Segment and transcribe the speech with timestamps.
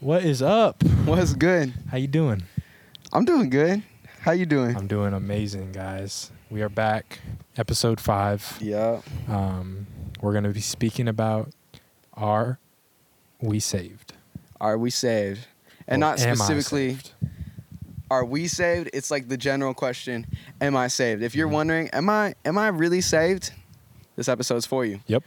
[0.00, 0.82] What is up?
[1.04, 1.72] What's good?
[1.90, 2.42] How you doing?
[3.12, 3.82] I'm doing good.
[4.20, 4.76] How you doing?
[4.76, 6.30] I'm doing amazing, guys.
[6.50, 7.18] We are back,
[7.56, 8.58] episode five.
[8.60, 9.00] yeah.
[9.28, 9.86] Um,
[10.20, 11.50] we're gonna be speaking about
[12.14, 12.58] are
[13.40, 14.14] we saved?
[14.60, 15.46] Are we saved?
[15.86, 17.12] And Or not am I specifically saved?
[18.10, 18.90] are we saved?
[18.92, 20.26] It's like the general question,
[20.60, 21.22] am I saved?
[21.22, 23.52] If you're wondering, am I am I really saved?
[24.16, 25.00] This episode's for you.
[25.06, 25.22] Yep.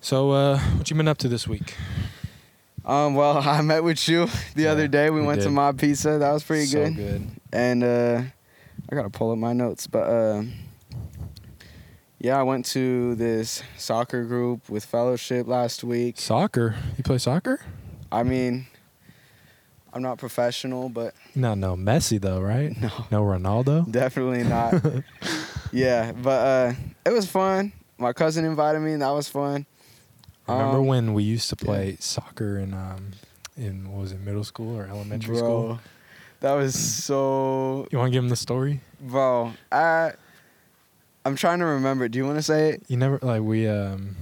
[0.00, 1.74] So, uh, what you been up to this week?
[2.86, 5.10] Um well, I met with you the Yeah, other day.
[5.10, 5.54] We, we went to did.
[5.54, 6.18] MOD Pizza.
[6.18, 6.96] That was pretty so good.
[6.96, 7.26] good.
[7.52, 8.22] And uh
[8.90, 10.42] I got to pull up my notes, but uh
[12.18, 16.18] yeah, I went to this soccer group with fellowship last week.
[16.18, 16.74] Soccer.
[16.96, 17.60] You play soccer?
[18.10, 18.66] I mean,
[19.92, 21.76] I'm not professional, but No, no.
[21.76, 22.74] Messi though, right?
[22.80, 22.90] no.
[23.10, 23.90] No Ronaldo.
[23.90, 24.74] Definitely not.
[25.72, 26.72] yeah, but uh,
[27.04, 27.72] it was fun.
[27.98, 29.66] My cousin invited me, and that was fun.
[30.48, 31.64] Remember Um, when we used to yeah.
[31.66, 33.12] play soccer in um
[33.56, 35.80] in what was it middle school or elementary bro, school?
[36.40, 38.80] That was so, You want to give him the story?
[39.00, 39.52] bro.
[39.72, 40.12] I,
[41.24, 42.08] I'm trying to remember.
[42.08, 42.82] Do you want to say it?
[42.88, 44.16] You never like we um.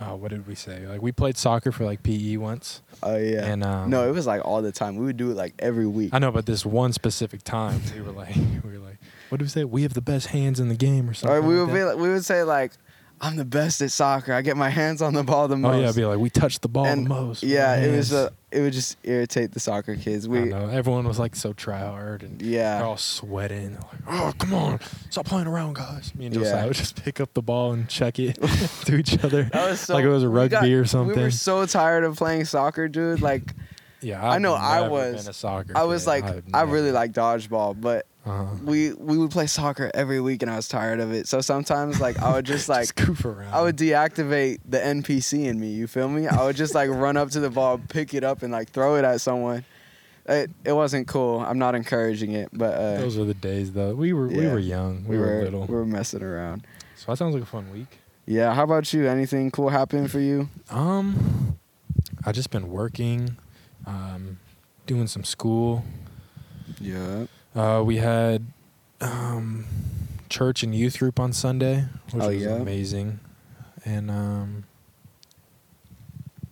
[0.00, 0.86] Oh, what did we say?
[0.86, 3.44] Like we played soccer for like PE once, Oh yeah.
[3.46, 4.94] and um, no, it was like all the time.
[4.96, 6.10] We would do it like every week.
[6.12, 8.98] I know, but this one specific time, we were like, we were like,
[9.30, 9.64] what do we say?
[9.64, 11.36] We have the best hands in the game, or something.
[11.36, 12.74] Or we like would be like, we would say like,
[13.20, 14.32] I'm the best at soccer.
[14.32, 15.74] I get my hands on the ball the most.
[15.76, 17.42] oh yeah, be like, we touched the ball And, the most.
[17.42, 18.10] yeah, our it was.
[18.10, 20.26] hands." Uh, it would just irritate the soccer kids.
[20.26, 20.40] I We.
[20.44, 20.68] know.
[20.68, 22.78] Everyone was like so try hard, and Yeah.
[22.78, 23.72] they're all sweating.
[23.72, 26.14] They're like, oh come on, stop playing around, guys.
[26.14, 26.42] Me and Yeah.
[26.42, 28.38] Josiah would just pick up the ball and check it
[28.86, 29.50] to each other.
[29.76, 31.16] So, Like it was a rugby got- or something.
[31.16, 33.20] We were so tired of playing soccer, dude.
[33.20, 33.52] Like
[34.00, 36.92] yeah, I I've know I was- Been a soccer I was like, I've I really
[36.92, 38.44] like dodgeball, but Uh-huh.
[38.64, 41.26] we we would play soccer every week, and I was tired of it.
[41.26, 42.88] So sometimes, like, I would just like.
[43.24, 43.52] around.
[43.52, 45.68] I would deactivate the NPC in me.
[45.68, 46.26] You feel me?
[46.28, 48.96] I would just like run up to the ball, pick it up, and like throw
[48.96, 49.64] it at someone.
[50.26, 51.40] It it wasn't cool.
[51.40, 53.94] I'm not encouraging it, but uh, Those were the days though.
[53.94, 55.04] We were we were young.
[55.06, 55.64] We, were, little.
[55.64, 56.66] we were messing around.
[56.96, 57.98] so that sounds like a fun week.
[58.26, 58.52] Yeah.
[58.52, 59.08] How about you?
[59.08, 60.50] Anything cool happen for you?
[60.68, 61.56] Um,
[62.26, 63.38] I just been working,
[63.86, 64.38] um,
[64.86, 65.82] doing some school.
[66.78, 67.24] Yeah.
[67.54, 68.46] Uh, we had
[69.00, 69.64] um,
[70.28, 72.50] church and youth group on Sunday, which Oh, was yeah?
[72.56, 73.20] amazing,
[73.84, 74.64] and um,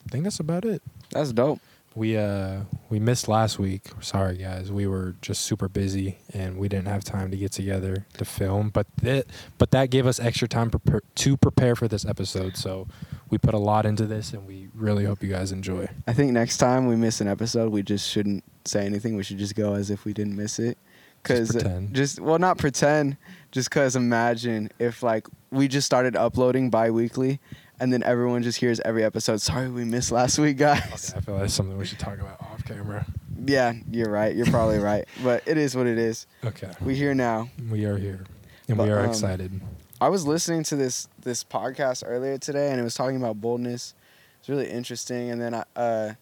[0.07, 0.83] I think that's about it.
[1.11, 1.61] That's dope.
[1.95, 3.85] We uh we missed last week.
[4.01, 8.05] Sorry guys, we were just super busy and we didn't have time to get together
[8.19, 8.69] to film.
[8.69, 9.25] But that
[9.57, 12.59] but that gave us extra time prepare, to prepare for this episode.
[12.59, 12.87] So
[13.31, 15.89] we put a lot into this and we really hope you guys enjoy.
[16.07, 19.17] I think next time we miss an episode, we just shouldn't say anything.
[19.17, 20.79] We should just go as if we didn't miss it.
[21.23, 21.95] Cause Just pretend.
[21.95, 23.17] just well, not pretend.
[23.51, 27.41] Just cause imagine if like we just started uploading bi-weekly,
[27.81, 29.41] and then everyone just hears every episode.
[29.41, 31.11] Sorry, we missed last week, guys.
[31.11, 33.05] Okay, I feel like that's something we should talk about off camera.
[33.45, 34.37] Yeah, you're right.
[34.37, 35.05] You're probably right.
[35.25, 36.29] But it is what it is.
[36.45, 36.71] Okay.
[36.81, 37.51] We here now.
[37.71, 38.25] We are here.
[38.69, 39.61] And But, we are um, excited.
[40.01, 43.95] I was listening to this this podcast earlier today, and it was talking about boldness.
[44.39, 46.13] It's really interesting, and then I uh,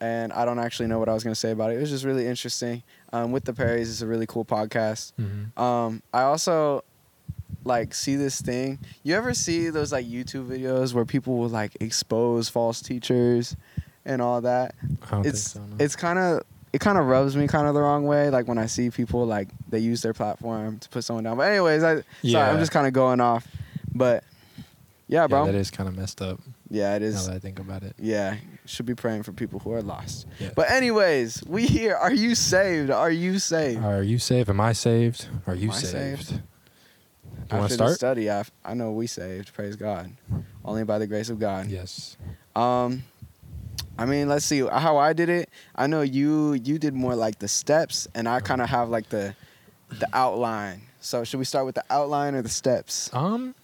[0.00, 1.76] and I don't actually know what I was gonna say about it.
[1.76, 2.82] It was just really interesting.
[3.12, 5.12] Um, with the Perrys, it's a really cool podcast.
[5.14, 6.84] hmm Um, I also
[7.64, 8.78] like see this thing.
[9.02, 13.56] You ever see those like YouTube videos where people will like expose false teachers
[14.04, 14.74] and all that?
[15.24, 15.60] It's so.
[15.60, 15.76] no.
[15.78, 16.42] it's kind of
[16.72, 18.30] it kind of rubs me kind of the wrong way.
[18.30, 21.36] Like when I see people like they use their platform to put someone down.
[21.36, 22.50] But anyways, I sorry, Yeah.
[22.50, 23.46] I'm just kind of going off.
[23.94, 24.24] But
[25.08, 25.46] yeah, yeah, bro.
[25.46, 27.94] that is kind of messed up yeah, it now that I think about it.
[27.98, 28.36] Yeah,
[28.68, 30.26] should be praying for people who are lost.
[30.38, 30.50] Yeah.
[30.54, 31.94] But anyways, we here.
[31.96, 32.90] Are you saved?
[32.90, 33.82] Are you saved?
[33.82, 34.50] Are you saved?
[34.50, 35.26] Am I saved?
[35.46, 36.26] Are you saved?
[36.26, 36.32] saved?
[36.32, 37.94] You After to the start?
[37.94, 39.54] study, I, I know we saved.
[39.54, 40.12] Praise God.
[40.64, 41.66] Only by the grace of God.
[41.68, 42.16] Yes.
[42.54, 43.04] Um,
[43.98, 45.48] I mean, let's see how I did it.
[45.74, 49.08] I know you you did more like the steps, and I kind of have like
[49.08, 49.34] the
[49.88, 50.82] the outline.
[51.00, 53.08] So should we start with the outline or the steps?
[53.14, 53.54] Um,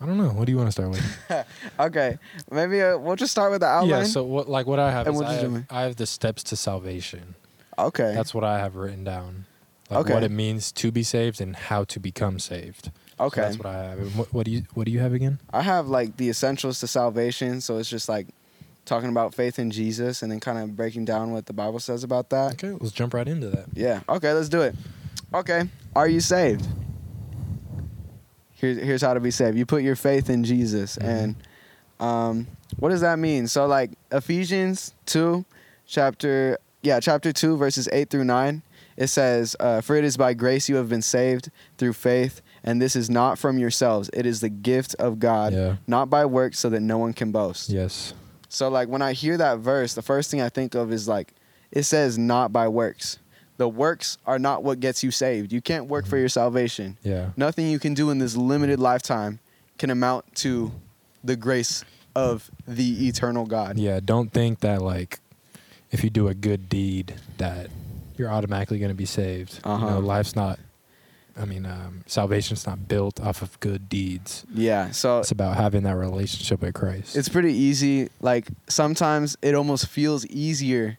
[0.00, 0.28] I don't know.
[0.28, 1.46] What do you want to start with?
[1.80, 2.18] Okay,
[2.50, 4.00] maybe uh, we'll just start with the outline.
[4.00, 4.04] Yeah.
[4.04, 4.48] So what?
[4.48, 5.64] Like what I have And is I have.
[5.70, 7.34] I have the steps to salvation.
[7.78, 9.46] okay, That's what I have written down.
[9.90, 10.14] Like Okay.
[10.14, 12.90] What it means to be saved and how to become saved.
[13.18, 13.40] So okay.
[13.40, 14.16] that's what I have.
[14.18, 15.40] What, what do you What do you have again?
[15.52, 17.60] I have like the essentials to salvation.
[17.60, 18.26] So it's just like
[18.84, 22.04] talking about faith in Jesus, and then kind of breaking down what the Bible says
[22.04, 22.52] about that.
[22.54, 23.66] Okay, let's jump right into that.
[23.74, 24.00] Yeah.
[24.08, 24.74] Okay, let's do it.
[25.34, 25.64] Okay.
[25.94, 26.66] Are you saved?
[28.58, 29.56] Here's here's how to be saved.
[29.56, 31.06] You put your faith in Jesus, Mhm.
[31.08, 31.34] and
[32.00, 32.46] um,
[32.78, 33.46] what does that mean?
[33.48, 35.44] So like Ephesians two,
[35.86, 38.62] chapter yeah chapter two verses eight through nine.
[38.96, 42.82] It says, uh, "For it is by grace you have been saved through faith, and
[42.82, 45.76] this is not from yourselves; it is the gift of God, Yeah.
[45.86, 48.12] not by works, so that no one can boast." Yes.
[48.48, 51.32] So like when I hear that verse, the first thing I think of is like
[51.70, 53.18] it says not by works.
[53.58, 55.52] The works are not what gets you saved.
[55.52, 56.20] You can't work for Mhm.
[56.20, 56.96] your salvation.
[57.02, 57.30] Yeah.
[57.36, 59.40] Nothing you can do in this limited lifetime
[59.78, 60.72] can amount to
[61.22, 61.84] the grace
[62.14, 63.76] of the eternal God.
[63.78, 64.00] Yeah.
[64.02, 65.20] Don't think that like
[65.90, 67.68] if you do a good deed that
[68.16, 69.60] you're automatically going to be saved.
[69.64, 69.90] You Uh-huh.
[69.90, 70.58] know, life's not.
[71.40, 74.44] I mean, um, salvation's not built off of good deeds.
[74.52, 74.90] Yeah.
[74.90, 77.14] So It's about having that relationship with Christ.
[77.16, 78.08] it's pretty easy.
[78.20, 80.98] Like sometimes it almost feels easier.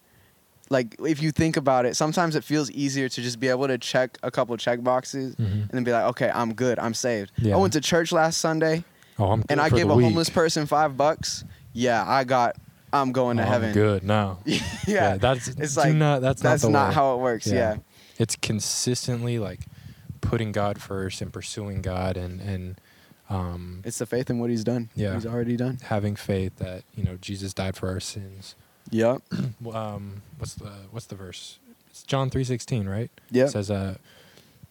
[0.69, 3.77] Like if you think about it, sometimes it feels easier to just be able to
[3.77, 5.61] check a couple check boxes Mhm.
[5.61, 7.31] and then be like, okay, I'm good, I'm saved.
[7.37, 7.55] Yeah.
[7.55, 8.83] I went to church last Sunday
[9.17, 9.43] Oh, I'm.
[9.49, 10.03] and I gave a week.
[10.05, 11.43] homeless person five bucks.
[11.73, 12.55] Yeah, I got.
[12.91, 13.73] I'm going to Oh, I'm heaven.
[13.73, 14.39] good now.
[14.87, 17.45] yeah, that's It's like, not, that's, that's not, not how it works.
[17.45, 17.53] Yeah.
[17.53, 17.75] Yeah.
[18.17, 19.61] it's consistently like
[20.21, 22.81] putting God first and pursuing God and and
[23.29, 24.89] um, it's the faith in what He's done.
[24.95, 25.13] Yeah.
[25.13, 25.77] He's already done.
[25.83, 28.55] having faith that you know Jesus died for our sins.
[28.91, 29.21] Yep.
[29.73, 31.59] Um, what's the what's the verse?
[31.89, 33.11] It's John three sixteen, right?
[33.29, 33.45] Yeah.
[33.45, 33.95] It says, uh,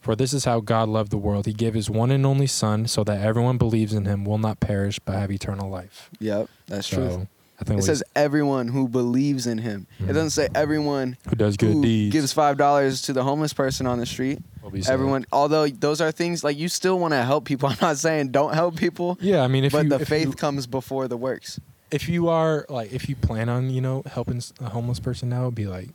[0.01, 2.87] "For this is how God loved the world; He gave His one and only Son,
[2.87, 6.49] so that everyone believes in Him will not perish but have eternal life." Yep.
[6.67, 7.29] That's so true.
[7.61, 9.87] I think It says everyone who believes in Him.
[10.01, 10.05] Mhm.
[10.09, 13.53] It doesn't say everyone who does good who deeds gives five dollars to the homeless
[13.53, 14.39] person on the street.
[14.63, 14.91] will be saved.
[14.93, 17.69] Everyone, although those are things like you still want to help people.
[17.73, 20.33] I'm not saying don't help people, Yeah, I mean, if but you, the faith you,
[20.33, 21.61] comes before the works.
[21.91, 25.51] If you are like if you plan on you know helping a homeless person now,
[25.51, 25.89] be like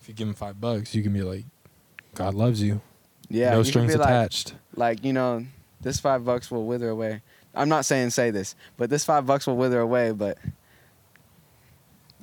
[0.00, 1.44] if you give him five bucks, you can be like,
[2.14, 2.80] God loves you.
[3.28, 4.54] Yeah, no you strings be like- attached.
[4.74, 5.46] like you know
[5.80, 7.22] this five bucks will wither away
[7.54, 10.36] i'm not saying say this but this five bucks will wither away but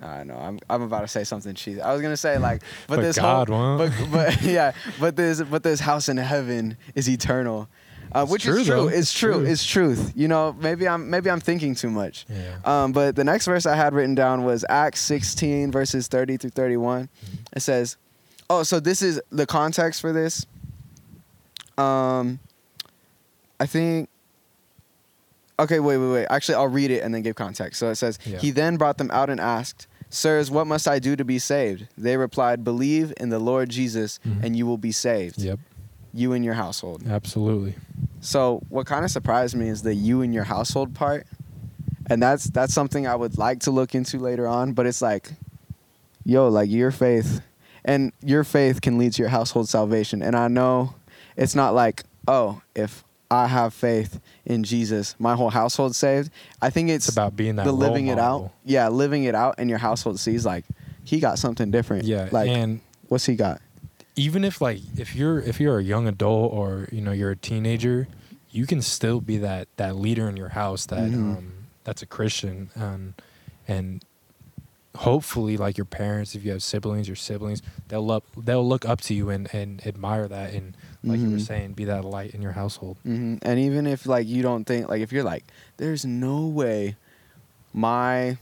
[0.01, 1.81] I know I'm I'm about to say something cheesy.
[1.81, 3.92] I was gonna say like, but, But this God whole, won't.
[4.00, 7.68] but, but yeah, but this but this house in heaven is eternal,
[8.12, 8.75] uh, which true, is true.
[8.75, 8.88] though.
[8.88, 9.33] It's true.
[9.33, 9.45] true.
[9.45, 10.13] It's truth.
[10.15, 12.25] You know, maybe I'm maybe I'm thinking too much.
[12.30, 12.57] Yeah.
[12.65, 16.50] Um, but the next verse I had written down was Acts 16 verses 30 through
[16.51, 17.09] 31.
[17.56, 17.98] It says,
[18.50, 20.45] "Oh, so this is the context for this.
[21.77, 22.39] Um,
[23.59, 24.09] I think.
[25.59, 26.25] Okay, wait, wait, wait.
[26.30, 27.80] Actually, I'll read it and then give context.
[27.80, 28.38] So it says, Yeah.
[28.38, 31.88] He then brought them out and asked, Sirs, what must I do to be saved?
[31.98, 34.44] They replied, Believe in the Lord Jesus, Mhm.
[34.44, 35.57] and you will be saved, Yep.
[36.13, 37.04] You and your household.
[37.07, 37.75] Absolutely.
[38.21, 41.27] So what kind of surprised me is the you and your household part,
[42.09, 44.74] and that's that's something I would like to look into later on.
[44.74, 45.31] But it's like,
[46.25, 47.42] yo, like your faith,
[47.86, 50.21] and your faith can lead to your household salvation.
[50.21, 50.95] And I know
[51.36, 56.31] it's not like, oh, if I have faith in Jesus, my whole household saved.
[56.62, 58.51] I think it's, It's about being that the living it out.
[58.63, 60.65] Yeah, living it out, and your household sees like
[61.04, 62.06] he got something different.
[62.06, 63.62] Yeah, like and what's he got?
[64.18, 67.36] Even if like if you're if you're a young adult or you know you're a
[67.38, 68.08] teenager,
[68.52, 71.38] you can still be that that leader in your house that Mhm.
[71.38, 71.54] um
[71.86, 73.14] that's a Christian and
[73.68, 74.04] and
[74.96, 79.00] hopefully like your parents if you have siblings your siblings they'll look they'll look up
[79.00, 81.42] to you and and admire that and like you were Mhm.
[81.46, 84.90] saying be that light in your household hmm And even if like you don't think
[84.90, 85.44] like if you're like,
[85.78, 86.96] there's no way
[87.74, 88.38] my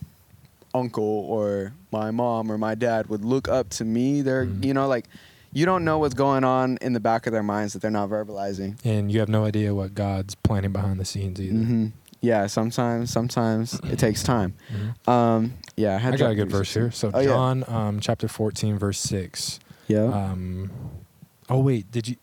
[0.74, 4.22] uncle or my mom or my dad would look up to me.
[4.22, 4.64] They're Mhm.
[4.64, 5.08] you know like
[5.56, 8.10] you don't know what's going on in the back of their minds that they're not
[8.10, 8.78] verbalizing.
[8.84, 11.54] and you have no idea what God's planning behind the scenes either.
[11.56, 11.88] hmm
[12.22, 14.54] Yeah, sometimes sometimes it takes time.
[14.72, 15.08] Mhm.
[15.12, 16.92] Um, yeah, I, had I got a good verse here.
[16.92, 17.28] So Oh, yeah.
[17.28, 19.60] John um, chapter 14 verse 6.
[19.88, 20.04] Yeah.
[20.06, 20.72] Um,
[21.50, 22.16] oh wait, did you?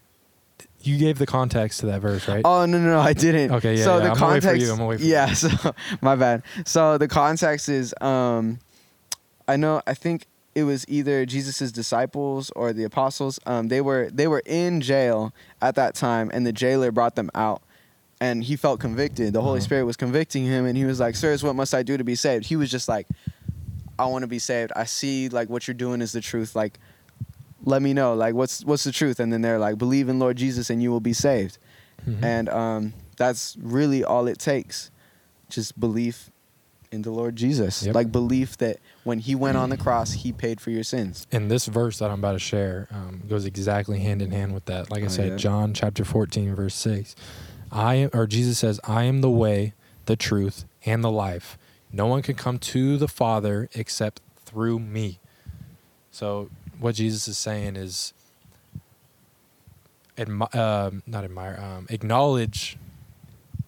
[0.85, 2.43] You gave the context to that verse, right?
[2.45, 3.53] Oh no no no I didn't.
[3.53, 4.49] Okay, yeah, So yeah, the I'm context.
[4.49, 5.29] for you, I'm gonna wait for yeah.
[5.29, 5.35] you.
[5.37, 6.43] So my bad.
[6.67, 8.59] So the context is um,
[9.47, 13.41] I know I think it was either Jesus' disciples or the apostles.
[13.47, 17.31] Um, they were they were in jail at that time, and the jailer brought them
[17.35, 17.63] out.
[18.21, 19.33] And he felt convicted.
[19.33, 19.65] The Holy Uh-huh.
[19.65, 22.15] Spirit was convicting him, and he was like, "Sirs, what must I do to be
[22.15, 23.09] saved?" He was just like,
[23.99, 24.71] "I want to be saved.
[24.77, 26.55] I see like what you're doing is the truth.
[26.55, 26.79] Like,
[27.65, 28.15] let me know.
[28.15, 30.91] Like, what's what's the truth?" And then they're like, "Believe in Lord Jesus, and you
[30.91, 31.59] will be saved."
[32.07, 32.23] Mhm.
[32.25, 34.91] and um, that's really all it takes
[35.49, 36.32] just belief
[36.93, 37.95] in the lord jesus Yep.
[37.95, 41.51] like belief that when he went on the cross he paid for your sins And
[41.51, 44.91] this verse that I'm about to share um, goes exactly hand in hand with that.
[44.91, 45.37] Like I Oh, said, yeah.
[45.37, 47.17] John chapter 14, verse 6.
[47.73, 49.73] I am, or Jesus says, I am the way,
[50.07, 51.57] the truth, and the life.
[51.91, 55.19] No one can come to the Father except through me.
[56.11, 58.13] So, what Jesus is saying is,
[60.17, 62.77] admi- um, not admire, um, acknowledge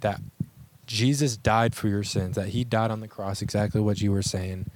[0.01, 0.21] that
[0.87, 4.23] Jesus died for your sins, that he died on the cross, exactly what you were
[4.23, 4.67] saying.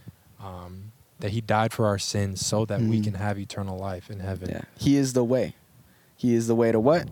[0.42, 3.04] Um, that he died for our sins so that we Mhm.
[3.04, 4.50] can have eternal life in heaven.
[4.50, 5.54] yeah he is the way
[6.16, 7.08] he is the way to what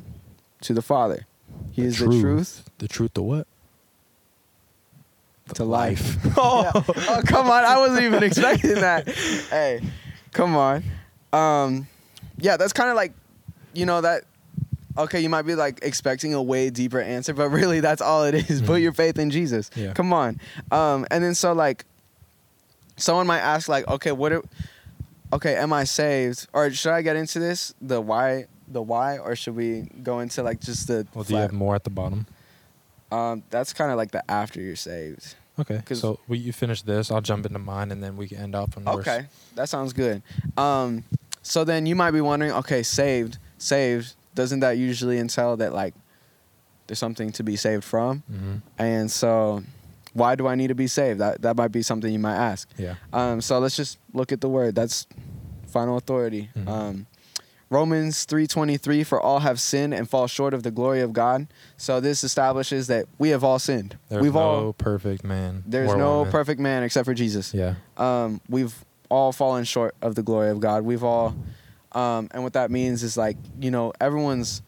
[0.60, 1.26] to the father
[1.72, 3.46] he The is the truth The truth, to what?
[5.54, 6.16] to life.
[6.36, 7.64] oh, oh, come on!
[7.64, 9.08] I wasn't even expecting that.
[9.50, 9.80] Hey,
[10.32, 10.82] come on.
[11.32, 11.86] Um,
[12.38, 13.12] yeah, that's kind of like,
[13.72, 14.24] you know that.
[14.98, 18.34] Okay, you might be like expecting a way deeper answer, but really that's all it
[18.34, 18.62] is.
[18.62, 18.82] Put Mhm.
[18.82, 19.70] your faith in Jesus.
[19.74, 19.92] Yeah.
[19.92, 20.40] Come on.
[20.70, 21.84] Um, and then so like,
[22.96, 24.32] someone might ask like, okay, what?
[24.32, 24.42] Are,
[25.32, 26.46] okay, am I saved?
[26.52, 28.46] Or should I get into this the why?
[28.68, 31.06] The why, or should we go into like just the?
[31.14, 32.26] Well, do you have more at the bottom?
[33.12, 35.36] um, that's kind of like the after you're saved.
[35.58, 35.80] Okay.
[35.94, 37.10] So we, you finish this.
[37.10, 38.86] I'll jump into mine, and then we can end off on.
[38.88, 40.20] Okay, that sounds good.
[40.56, 41.04] Um,
[41.42, 44.14] so then you might be wondering, okay, saved, saved.
[44.36, 45.94] Doesn't that usually entail that like
[46.86, 48.20] there's something to be saved from?
[48.30, 49.62] hmm And so,
[50.12, 51.18] why do I need to be saved?
[51.20, 52.68] That that might be something you might ask.
[52.78, 52.94] Yeah.
[53.12, 54.74] Um, so let's just look at the word.
[54.76, 55.06] That's
[55.66, 56.50] final authority.
[56.56, 56.68] Mhm.
[56.68, 57.06] Um,
[57.68, 61.48] Romans 3:23 for all have sinned and fall short of the glory of God.
[61.76, 63.96] So this establishes that we have all sinned.
[64.08, 65.64] There's We've no all perfect man.
[65.66, 66.30] there's no woman.
[66.32, 67.52] perfect man except for Jesus.
[67.52, 67.74] Yeah.
[67.96, 70.84] Um, we've all fallen short of the glory of God.
[70.84, 71.34] We've all
[71.96, 74.62] um, and what that means is like, you know, everyone's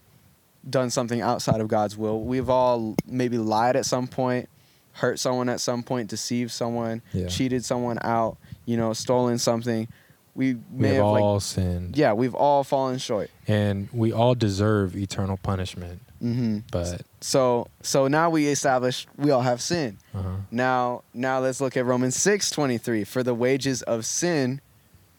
[0.69, 2.21] done something outside of God's will.
[2.21, 4.49] We've all maybe lied at some point,
[4.93, 7.27] hurt someone at some point, deceived someone, Yeah.
[7.27, 9.87] cheated someone out, you know, stolen something.
[10.35, 11.95] We We may have have like all sinned.
[11.97, 13.29] yeah, we've all fallen short.
[13.47, 16.01] And we all deserve eternal punishment.
[16.19, 19.97] hmm But So so now we established we all have sin.
[20.13, 20.29] uh-huh.
[20.51, 23.03] Now now let's look at Romans six twenty three.
[23.05, 24.61] For the wages of sin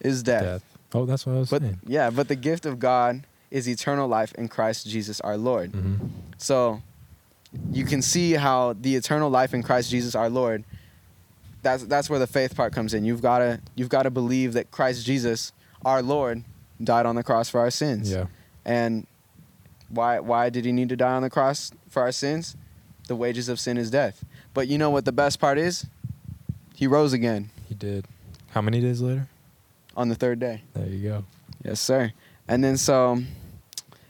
[0.00, 0.42] is death.
[0.42, 0.64] death.
[0.94, 1.80] Oh, that's what I was But saying.
[1.86, 5.72] yeah, but the gift of God is eternal life in Christ Jesus our Lord.
[5.72, 5.94] hmm
[6.38, 6.82] So
[7.72, 10.64] you can see how the eternal life in Christ Jesus our Lord
[11.62, 13.04] that's that's where the faith part comes in.
[13.04, 15.52] You've got to you've got to believe that Christ Jesus
[15.84, 16.42] our Lord
[16.82, 18.10] died on the cross for our sins.
[18.10, 18.26] Yeah.
[18.64, 19.06] And
[19.90, 22.56] why why did he need to die on the cross for our sins?
[23.08, 24.24] The wages of sin is death.
[24.54, 25.84] But you know what the best part is?
[26.76, 28.06] He rose again He did.
[28.52, 29.28] How many days later?
[29.96, 30.62] On the third day.
[30.74, 31.24] There you go.
[31.64, 32.12] Yes, sir.
[32.48, 33.22] And then so,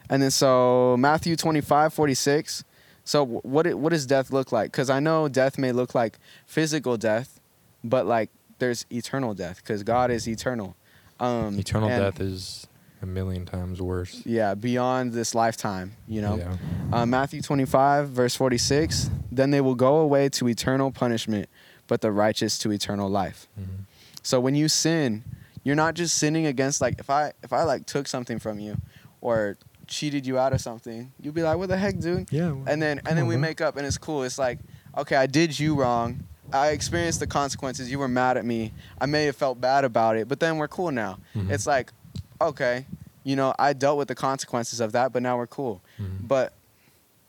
[0.09, 2.65] and then so Matthew 25, 46.
[3.05, 4.71] So what it, what does death look like?
[4.71, 7.41] Because I know death may look like physical death,
[7.83, 10.77] but like there's eternal death because God is eternal.
[11.19, 12.67] Um, Eternal death is
[13.03, 14.23] a million times worse.
[14.25, 15.93] Yeah, beyond this lifetime.
[16.09, 16.37] You know.
[16.37, 16.57] Yeah.
[16.93, 19.11] Uh, Matthew 25, verse 46.
[19.31, 21.49] Then they will go away to eternal punishment,
[21.89, 23.49] but the righteous to eternal life.
[23.61, 23.85] Mhm.
[24.23, 25.25] So when you sin,
[25.65, 28.77] you're not just sinning against like if I if I like took something from you
[29.21, 32.53] or cheated you out of something, you'd be like, "What the heck, dude?" Yeah.
[32.53, 33.41] well, And then and then on, we bro.
[33.43, 34.23] make up and it's cool.
[34.23, 34.59] It's like,
[34.97, 36.25] "Okay, I did you wrong.
[36.53, 37.91] I experienced the consequences.
[37.91, 38.73] You were mad at me.
[39.01, 41.51] I may have felt bad about it, but then we're cool now." Mhm.
[41.51, 41.93] It's like,
[42.41, 42.87] "Okay,
[43.25, 46.27] you know, I dealt with the consequences of that, but now we're cool." Mhm.
[46.27, 46.53] But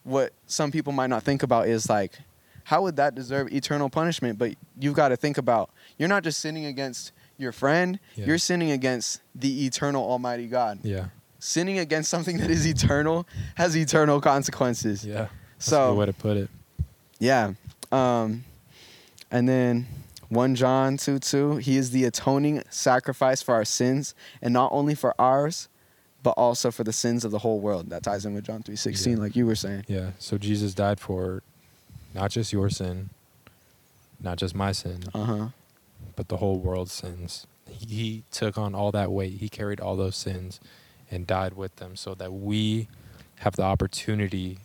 [0.04, 2.14] what some people might not think about is like,
[2.66, 4.38] how would that deserve eternal punishment?
[4.40, 7.12] But you've got to think about you're not just sinning against
[7.42, 8.26] your friend, Yeah.
[8.28, 10.80] you're sinning against the eternal Almighty God.
[10.84, 11.08] Yeah.
[11.40, 15.04] Sinning against something that is eternal has eternal consequences.
[15.06, 15.28] Yeah.
[15.58, 16.50] That's a So good way to put it.
[17.20, 17.54] yeah.
[17.92, 18.44] Um,
[19.32, 19.88] and then
[20.30, 24.96] 1 John 2 2, he is the atoning sacrifice for our sins, and not only
[24.96, 25.68] for ours,
[26.24, 27.90] but also for the sins of the whole world.
[27.90, 29.24] That ties in with John three sixteen, Yeah.
[29.24, 29.86] like you were saying.
[29.88, 30.12] Yeah.
[30.20, 31.42] So Jesus died for
[32.14, 33.10] not just your sin,
[34.22, 35.48] not just my sin, Uh huh.
[36.22, 37.48] But the whole world's sins.
[37.68, 39.40] He, he took on all that weight.
[39.40, 40.60] He carried all those sins
[41.10, 42.88] and died with them so that we
[43.40, 44.60] have the opportunity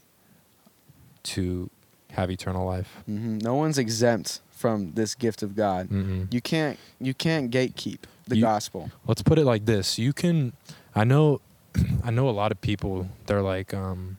[1.22, 1.70] to
[2.12, 2.98] have eternal life.
[3.06, 5.88] hmm No one's exempt from this gift of God.
[5.88, 6.30] Mm-mm.
[6.30, 8.90] You can't you can't gatekeep the You- gospel.
[9.06, 10.52] let's put it like this you can
[10.94, 11.40] i know
[12.04, 14.18] i know a lot of people they're like um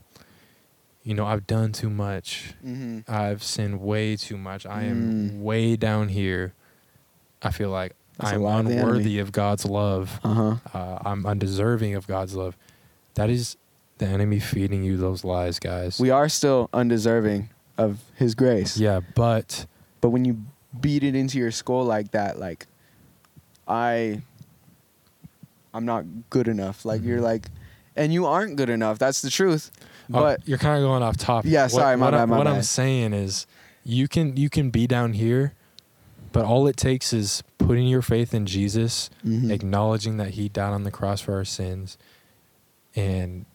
[1.04, 5.42] you know i've done too much hmm i've sinned way too much i am Mm.
[5.42, 6.54] way down here
[7.42, 8.82] i feel like That's a i'm lie of the enemy.
[8.88, 10.56] unworthy of god's love Uh huh.
[10.74, 12.56] uh, i'm undeserving of god's love
[13.16, 13.58] that is
[14.00, 18.78] the enemy feeding you those lies guys We are still undeserving of His grace.
[18.78, 19.66] yeah but
[20.02, 20.44] But when you
[20.80, 22.68] beat it into your skull like that, like
[23.68, 24.22] I,
[25.74, 26.86] I'm not good enough.
[26.86, 27.24] Like you're Mhm.
[27.24, 27.48] like,
[27.96, 29.00] and you aren't good enough.
[29.00, 29.72] That's the truth.
[30.14, 31.52] Oh, But you're kind of going off topic.
[31.52, 32.66] Yeah, What- sorry, my what, bad, I'm, my what I'm bad.
[32.66, 33.46] saying is,
[33.84, 35.54] you can you can be down here,
[36.38, 39.50] but all it takes is putting your faith in Jesus, Mhm.
[39.50, 41.98] acknowledging that He died on the cross for our sins,
[42.96, 43.46] and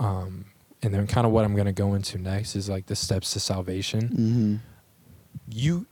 [0.00, 0.44] um,
[0.82, 3.32] and then kind of what I'm going to go into next is like the steps
[3.32, 4.08] to salvation.
[4.08, 4.58] Mhm.
[5.50, 5.86] You,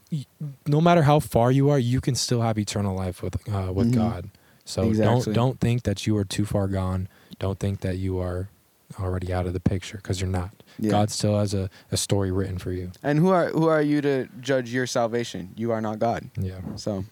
[0.65, 3.91] no matter how far you are, you can still have eternal life with uh, with
[3.91, 3.95] Mhm.
[3.95, 4.29] God.
[4.65, 5.33] So Exactly.
[5.33, 7.07] don't don't think that you are too far gone.
[7.39, 8.49] Don't think that you are
[8.99, 10.51] already out of the picture because you're not.
[10.79, 10.91] Yeah.
[10.91, 12.91] God still has a, a story written for you.
[13.03, 15.53] And who are who are you to judge your salvation?
[15.55, 16.29] You are not God.
[16.39, 16.59] Yeah.
[16.75, 17.03] So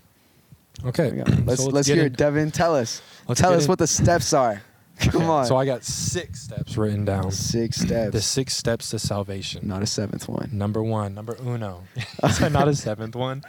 [0.86, 1.12] Okay.
[1.12, 1.24] we go.
[1.46, 2.52] let's let's hear it, Devin.
[2.52, 3.02] Tell us.
[3.28, 4.62] let's Tell us in- what the steps are.
[5.00, 5.46] Come Okay, on.
[5.46, 7.30] So I got six steps written down.
[7.32, 8.14] Six steps.
[8.14, 9.68] The six steps to salvation.
[9.68, 10.50] Not a seventh one.
[10.54, 11.84] Number one, number uno.
[12.50, 13.44] Not a seventh one?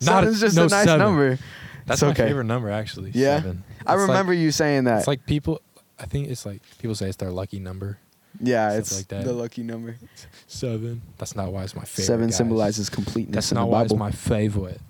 [0.00, 0.98] Seven's just no, a nice seven.
[1.00, 1.38] number.
[1.86, 2.28] That's It's my okay.
[2.28, 3.10] favorite number, actually.
[3.12, 3.38] Yeah?
[3.38, 3.64] Seven.
[3.84, 4.98] I It's like- remember you saying that.
[4.98, 5.60] It's like people.
[5.98, 7.98] I think it's like people say it's their lucky number.
[8.40, 9.24] yeah, stuff it's like that.
[9.24, 9.96] the lucky number.
[10.46, 11.02] Seven.
[11.18, 12.04] That's not why it's my favorite.
[12.06, 12.36] Seven guys.
[12.36, 14.80] symbolizes completeness That's in not the why it's my favorite.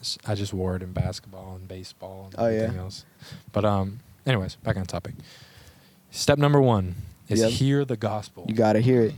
[0.00, 2.62] It's- I just wore it in basketball and baseball and Oh, yeah?
[2.62, 3.04] everything else.
[3.52, 5.14] But um, anyways, back on topic.
[6.10, 6.96] Step number one
[7.28, 7.50] is Yep.
[7.52, 8.44] hear the gospel.
[8.48, 9.14] you gotta hear it.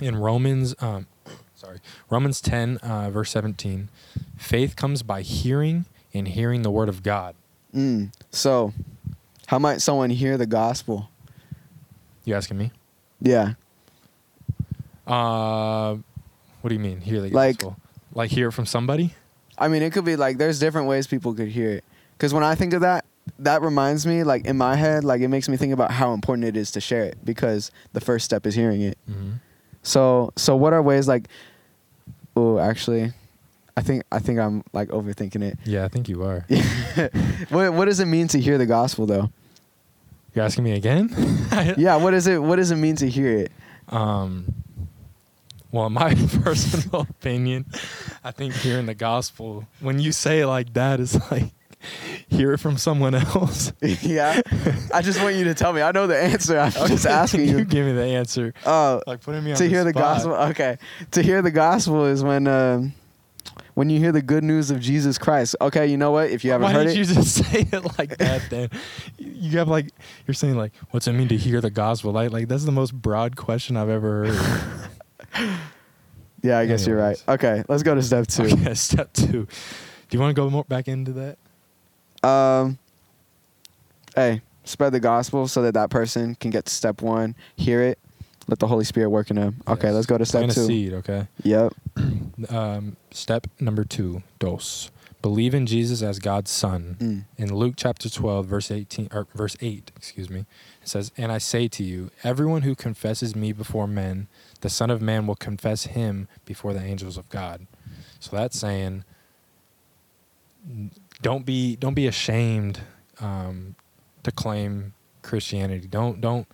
[0.00, 1.06] in Romans, um,
[1.54, 1.78] sorry,
[2.10, 3.88] Romans ten, uh, verse seventeen,
[4.36, 7.34] faith comes by hearing and hearing the word of God.
[7.74, 8.12] Mm.
[8.30, 8.72] So,
[9.46, 11.08] how might someone hear the gospel?
[12.24, 12.72] You asking me?
[13.20, 13.54] Yeah.
[15.06, 15.96] Uh,
[16.60, 17.76] what do you mean hear the Like- gospel?
[18.14, 19.12] Like hear it from somebody?
[19.58, 21.84] I mean, it could be like there's different ways people could hear it.
[22.16, 23.04] Because when I think of that,
[23.40, 26.46] that reminds me, like in my head, like it makes me think about how important
[26.46, 27.18] it is to share it.
[27.24, 28.96] Because the first step is hearing it.
[29.10, 29.32] Mm-hmm.
[29.82, 31.28] So, so what are ways like?
[32.36, 33.12] Oh, actually,
[33.76, 35.58] I think I think I'm like overthinking it.
[35.64, 36.46] Yeah, I think you are.
[37.50, 39.30] what what does it mean to hear the gospel though?
[40.34, 41.10] You're asking me again?
[41.76, 42.42] Yeah, what is it?
[42.42, 43.52] What does it mean to hear it?
[43.88, 44.52] Um,
[45.70, 47.66] well, my personal opinion,
[48.24, 51.52] I think hearing the gospel, when you say it like that, is like
[52.28, 53.72] hear it from someone else.
[54.02, 54.40] yeah,
[54.92, 55.80] I just want you to tell me.
[55.82, 56.58] I know the answer.
[56.58, 57.64] I'm just asking you you.
[57.64, 58.52] give me the answer.
[58.66, 60.02] Oh, Like putting me on to hear the spot.
[60.02, 60.32] gospel.
[60.34, 60.78] Okay,
[61.12, 62.92] to hear the gospel is when um,
[63.74, 65.56] when you hear the good news of Jesus Christ.
[65.60, 66.30] Okay, you know what?
[66.30, 68.42] If you haven't Why heard didn't it, you just say it like that?
[68.48, 68.70] Then
[69.18, 69.90] you have like
[70.26, 72.12] you're saying like, what's it mean to hear the gospel?
[72.12, 74.90] Like, like that's the most broad question I've ever heard.
[76.42, 77.22] yeah, I guess you're right.
[77.28, 78.42] Okay, let's go to step two.
[78.52, 79.46] okay, step two.
[79.46, 82.28] Do you want to go more back into that?
[82.28, 82.78] Um,
[84.14, 87.98] hey, spread the gospel so that that person can get to step one, hear it,
[88.48, 89.62] let the Holy Spirit work in them.
[89.66, 89.94] Okay, Yes.
[89.94, 90.66] let's go to step Plant a two.
[90.66, 90.92] seed.
[90.94, 91.26] Okay.
[91.42, 91.74] Yep.
[92.50, 94.90] Um, step number two, dos.
[95.22, 96.96] Believe in Jesus as God's Son.
[96.98, 97.24] Mm.
[97.38, 100.40] In Luke chapter 12, verse 18 or verse 8, excuse me,
[100.82, 104.26] it says, "And I say to you, everyone who confesses me before men,
[104.62, 107.66] the Son of Man will confess him before the angels of God."
[108.18, 109.04] So that's saying
[111.22, 112.80] don't be don't be ashamed
[113.20, 113.76] um,
[114.24, 115.86] to claim Christianity.
[115.86, 116.46] Don't don't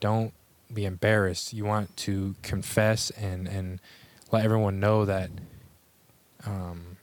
[0.00, 0.32] don't
[0.72, 1.52] be embarrassed.
[1.52, 3.80] You want to confess and and
[4.32, 5.30] let everyone know that
[6.46, 6.96] um,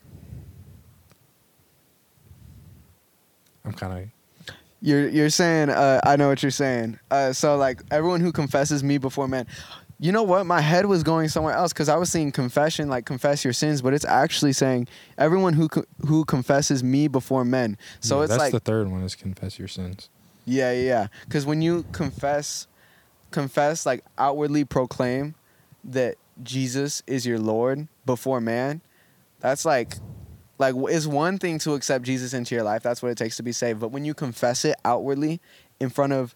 [3.64, 4.08] I'm kind of
[4.80, 6.98] You're you're saying uh, I know what you're saying.
[7.10, 9.46] Uh, so like everyone who confesses me before men.
[10.00, 10.44] You know what?
[10.44, 13.80] My head was going somewhere else because I was seeing confession, like confess your sins,
[13.80, 17.78] but it's actually saying everyone who co- who confesses me before men.
[18.00, 20.10] So Yeah, it's that's like the third one is confess your sins.
[20.44, 21.06] Yeah, yeah, yeah.
[21.24, 22.66] Because when you confess,
[23.34, 25.34] confess like outwardly proclaim
[25.84, 28.80] that Jesus is your Lord before man,
[29.40, 29.96] that's like,
[30.58, 32.82] like it's one thing to accept Jesus into your life.
[32.82, 33.80] That's what it takes to be saved.
[33.80, 35.40] But when you confess it outwardly
[35.80, 36.34] in front of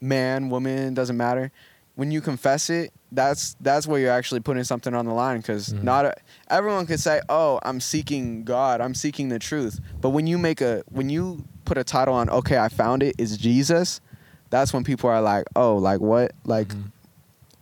[0.00, 1.50] man, woman, doesn't matter.
[1.94, 5.38] When you confess it, that's that's where you're actually putting something on the line.
[5.38, 5.82] Because Mhm.
[5.82, 6.14] not a,
[6.48, 8.80] everyone could say, "Oh, I'm seeking God.
[8.80, 12.30] I'm seeking the truth." But when you make a when you put a title on,
[12.30, 13.14] "Okay, I found it.
[13.18, 14.00] It's Jesus,"
[14.50, 16.32] that's when people are like, "Oh, like what?
[16.44, 16.90] Like Mhm.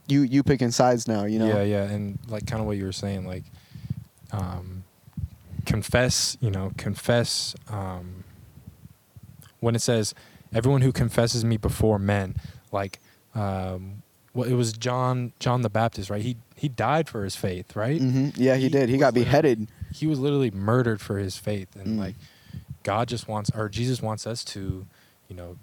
[0.09, 1.48] you you picking sides now?" You know?
[1.48, 3.44] Yeah, yeah, and like kind of what you were saying, like
[4.33, 4.85] um,
[5.66, 6.37] confess.
[6.40, 7.55] You know, confess.
[7.68, 8.24] Um,
[9.61, 10.14] when it says
[10.55, 12.37] everyone who confesses me before men,
[12.72, 13.01] like
[13.35, 14.03] um,
[14.35, 16.22] well, it was John John the Baptist, right?
[16.22, 18.01] He he died for his faith, right?
[18.01, 18.40] Mm-hmm.
[18.40, 18.88] Yeah, he, He did.
[18.88, 19.68] He got beheaded.
[19.92, 21.98] He was literally murdered for his faith, and Mm.
[21.98, 22.14] like
[22.83, 24.87] God just wants, or Jesus wants us to,
[25.29, 25.57] you know,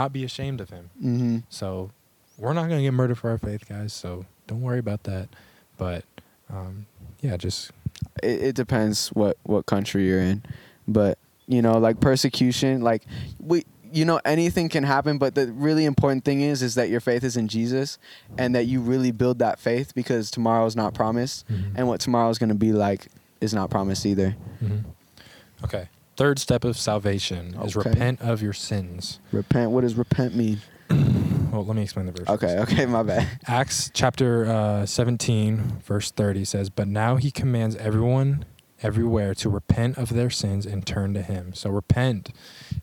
[0.00, 0.90] not be ashamed of him.
[1.00, 1.90] hmm So
[2.38, 3.92] we're not gonna get murdered for our faith, guys.
[3.92, 5.28] So don't worry about that.
[5.78, 6.04] But
[6.50, 6.86] um,
[7.20, 7.70] yeah, just
[8.22, 10.42] it, it depends what what country you're in
[10.86, 13.02] but you know like persecution like
[13.40, 17.00] we you know anything can happen but the really important thing is is that your
[17.00, 17.98] faith is in jesus
[18.38, 21.72] and that you really build that faith because tomorrow is not promised Mhm.
[21.76, 23.08] and what tomorrow is going to be like
[23.40, 24.84] is not promised either Mhm.
[25.64, 25.88] okay.
[26.16, 27.90] Third step of salvation is Okay.
[27.90, 29.20] repent of your sins.
[29.32, 30.60] repent what does repent mean
[31.52, 32.28] Well, let me explain the verse.
[32.28, 37.76] okay okay my bad Acts chapter uh, 17, verse 30 says, But now he commands
[37.76, 38.44] everyone
[38.82, 41.54] everywhere to repent of their sins and turn to him.
[41.54, 42.30] So repent,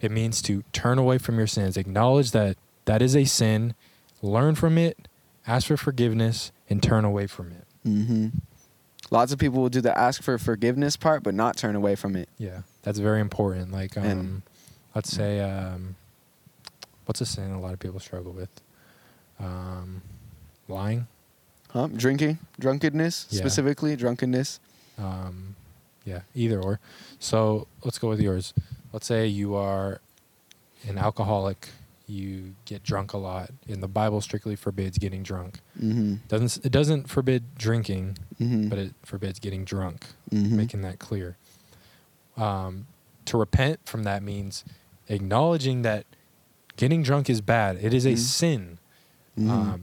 [0.02, 3.76] it means to turn away from your sins, acknowledge that that is a sin.
[4.22, 5.08] Learn from it,
[5.46, 7.66] ask for forgiveness, and turn away from it.
[7.86, 8.28] Mm-hmm.
[9.12, 12.16] Lots of people will do the ask for forgiveness part, but not turn away from
[12.16, 12.28] it.
[12.38, 13.72] Yeah, that's very important.
[13.72, 14.42] Like, um, And-
[14.96, 15.96] let's say, um,
[17.06, 18.50] what's a sin a lot of people struggle with?
[19.40, 20.02] Um,
[20.68, 21.08] lying.
[21.70, 21.88] Huh?
[21.88, 23.40] Drinking, drunkenness, Yeah.
[23.40, 24.60] specifically drunkenness.
[24.98, 25.56] Um,
[26.06, 26.80] yeah, either or.
[27.20, 28.54] So let's go with yours.
[28.92, 30.00] Let's say you are
[30.88, 31.70] an alcoholic.
[32.06, 35.62] You get drunk a lot, and the Bible strictly forbids getting drunk.
[35.82, 36.16] Mm-hmm.
[36.28, 38.68] Doesn't it doesn't forbid drinking, Mm-hmm.
[38.70, 40.06] but it forbids getting drunk.
[40.30, 40.56] mm-hmm.
[40.56, 41.38] Making that clear.
[42.38, 42.88] Um,
[43.26, 44.64] to repent from that means
[45.08, 46.06] acknowledging that
[46.78, 47.78] getting drunk is bad.
[47.82, 48.18] It is a Mhm.
[48.18, 48.80] sin,
[49.38, 49.50] Mhm.
[49.50, 49.82] um,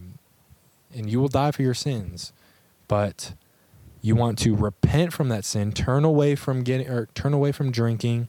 [0.94, 2.32] and you will die for your sins.
[2.88, 3.34] But
[4.02, 7.70] you want to repent from that sin, turn away from getting or turn away from
[7.70, 8.28] drinking,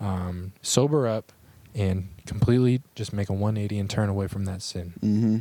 [0.00, 1.32] um, sober up,
[1.74, 4.94] and completely just make a 180 and turn away from that sin.
[5.00, 5.38] Mm-hmm.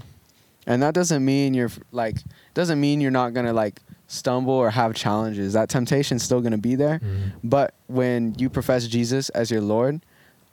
[0.66, 2.18] And that doesn't mean you're like
[2.54, 5.54] doesn't mean you're not gonna like stumble or have challenges.
[5.54, 7.00] That temptation's still gonna be there.
[7.00, 7.32] Mhm.
[7.44, 10.02] But when you profess Jesus as your Lord,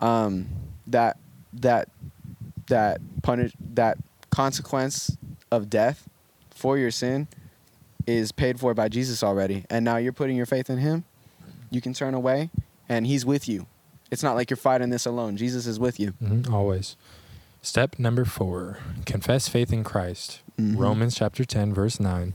[0.00, 0.46] um,
[0.86, 1.16] that
[1.54, 1.88] that
[2.66, 3.98] that punish that
[4.30, 5.16] consequence
[5.50, 6.08] of death
[6.50, 7.28] for your sin
[8.06, 9.64] is paid for by Jesus already.
[9.70, 11.04] And now you're putting your faith in Him.
[11.70, 12.50] You can turn away,
[12.88, 13.66] and He's with you.
[14.10, 15.36] It's not like you're fighting this alone.
[15.36, 16.12] Jesus is with you.
[16.22, 16.96] Mhm, Always.
[17.62, 20.40] Step number four confess faith in Christ.
[20.58, 20.76] Mhm.
[20.78, 22.34] Romans chapter 10, verse 9.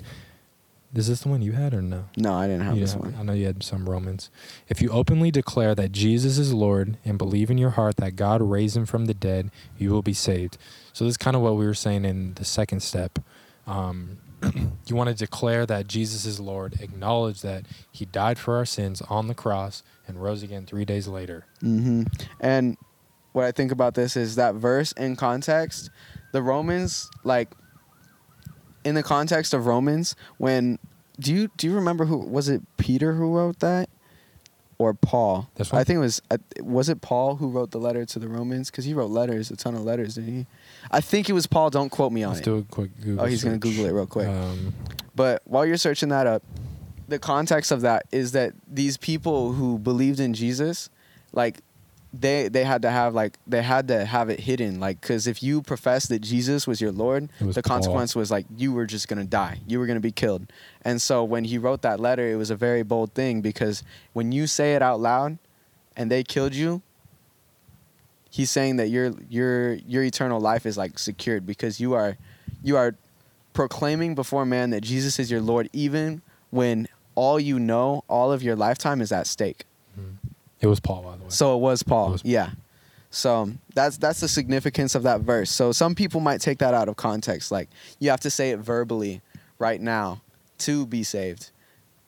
[0.93, 2.06] Is this the one you had or no?
[2.17, 3.15] No, I didn't have You this one.
[3.17, 4.32] I know you had some Romans.
[4.67, 8.41] If you openly declare that Jesus is Lord and believe in your heart that God
[8.41, 10.58] raised him from the dead, you will be saved.
[10.91, 13.19] So this is kind of what we were saying in the second step.
[13.67, 14.17] Um,
[14.88, 19.02] you want to declare that Jesus is Lord, acknowledge that he died for our sins
[19.04, 21.45] on the cross and rose again three days later.
[21.62, 22.04] Mm-hmm.
[22.39, 22.78] And
[23.34, 25.91] what I think about this is that verse in context,
[26.32, 27.49] the Romans like
[28.89, 30.80] in the context of Romans when
[31.19, 33.89] do you do you remember who was it Peter who wrote that
[34.78, 35.49] or Paul?
[35.56, 35.82] This one?
[35.82, 38.71] I think it was uh, was it Paul who wrote the letter to the Romans
[38.71, 40.45] cuz he wrote letters, a ton of letters, didn't he?
[40.89, 42.45] I think it was Paul, don't quote me on Let's it.
[42.45, 43.67] do a quick Google oh, he's going to.
[43.67, 44.28] Google it real quick.
[44.28, 44.73] Um,
[45.15, 46.43] But while you're searching that up,
[47.10, 50.89] the context of that is that these people who believed in Jesus,
[51.34, 51.60] like
[52.12, 55.43] they they had to have like they had to have it hidden like cuz if
[55.43, 57.78] you profess that Jesus was your lord, was the Paul.
[57.78, 59.60] consequence was like you were just going to die.
[59.67, 60.52] You were going to be killed.
[60.84, 64.32] And so when he wrote that letter, it was a very bold thing because when
[64.32, 65.38] you say it out loud
[65.95, 66.82] and they killed you,
[68.32, 72.17] he's saying that your your your eternal life is like secured because you are
[72.63, 72.95] you are
[73.54, 78.41] proclaiming before man that Jesus is your Lord, even when all you know, all of
[78.41, 79.65] your lifetime is at stake.
[80.62, 81.30] It was Paul, by the way.
[81.30, 82.10] So it was Paul.
[82.10, 82.52] It was- yeah.
[83.12, 85.50] So that's that's the significance of that verse.
[85.50, 87.69] So some people might take that out of context, like
[88.00, 89.22] you have to say it verbally
[89.58, 90.22] right now
[90.60, 91.50] to be saved.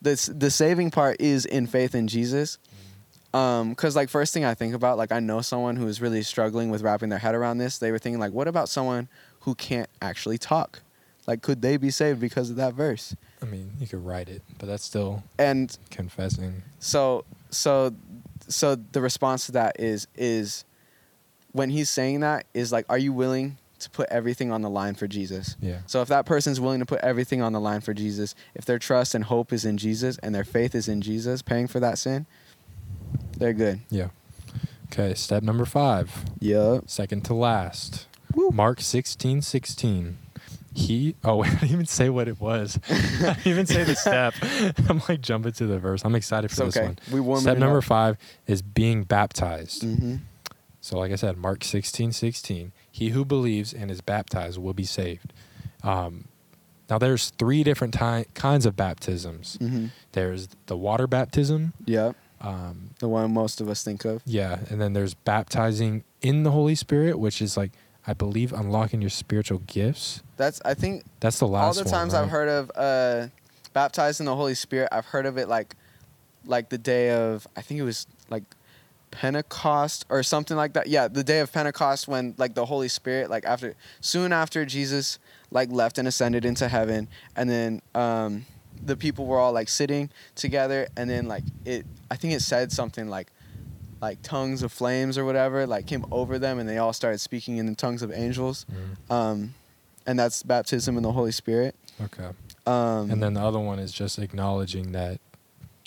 [0.04, 2.60] The the saving part is in faith in Jesus.
[3.34, 6.22] Um, cause like first thing I think about, like I know someone who is really
[6.22, 7.78] struggling with wrapping their head around this.
[7.78, 9.08] They were thinking like, what about someone
[9.42, 10.82] who can't actually talk?
[11.28, 13.16] Like, could they be saved because of that verse?
[13.42, 16.62] I mean, you could write it, but that's still And confessing.
[16.80, 17.94] so so
[18.52, 20.66] so the response to that is is
[21.54, 24.94] when he's saying that is like, are you willing to put everything on the line
[24.94, 25.58] for Jesus?
[25.60, 25.80] Yeah.
[25.88, 28.80] So if that person's willing to put everything on the line for Jesus, if their
[28.80, 31.98] trust and hope is in Jesus and their faith is in Jesus, paying for that
[31.98, 32.28] sin,
[33.38, 33.80] they're good.
[33.90, 34.10] Yeah.
[34.86, 36.26] Okay, step number five.
[36.40, 36.90] Yup.
[36.90, 38.08] Second to last.
[38.36, 38.52] Woo.
[38.52, 40.18] Mark sixteen sixteen.
[40.74, 42.80] He oh I didn't even say what it was.
[42.90, 42.94] I
[43.34, 44.34] didn't even say the step.
[44.90, 46.04] I'm like jumping to the verse.
[46.06, 46.88] I'm excited for It's this okay.
[46.88, 47.00] one.
[47.12, 49.84] We warm Step number five is being baptized.
[49.84, 50.16] Mm-hmm.
[50.80, 52.72] So like I said, Mark sixteen sixteen.
[52.90, 55.34] He who believes and is baptized will be saved.
[55.84, 56.26] Um,
[56.90, 59.58] now there's three different ty- kinds of baptisms.
[59.62, 59.88] Mm-hmm.
[60.12, 61.74] There's the water baptism.
[61.86, 62.14] Yeah.
[62.42, 64.22] Um, The one most of us think of.
[64.26, 67.72] Yeah, and then there's baptizing in the Holy Spirit, which is like
[68.12, 70.22] I believe unlocking your spiritual gifts.
[70.36, 72.24] That's I think That's the last all the one, times right?
[72.24, 73.28] I've heard of uh,
[73.72, 75.78] baptized in the Holy Spirit, I've heard of it like
[76.46, 78.44] like the day of I think it was like
[79.12, 80.88] Pentecost or something like that.
[80.88, 85.18] Yeah, the day of Pentecost when like the Holy Spirit like after soon after Jesus
[85.50, 88.46] like left and ascended into heaven and then um
[88.84, 92.74] the people were all like sitting together and then like it I think it said
[92.74, 93.32] something like
[94.02, 97.58] like tongues of flames or whatever like came over them and they all started speaking
[97.58, 99.14] in the tongues of angels Mhm.
[99.14, 99.54] um
[100.08, 102.30] and that's baptism in the Holy Spirit Okay,
[102.66, 105.20] um, and then the other one is just acknowledging that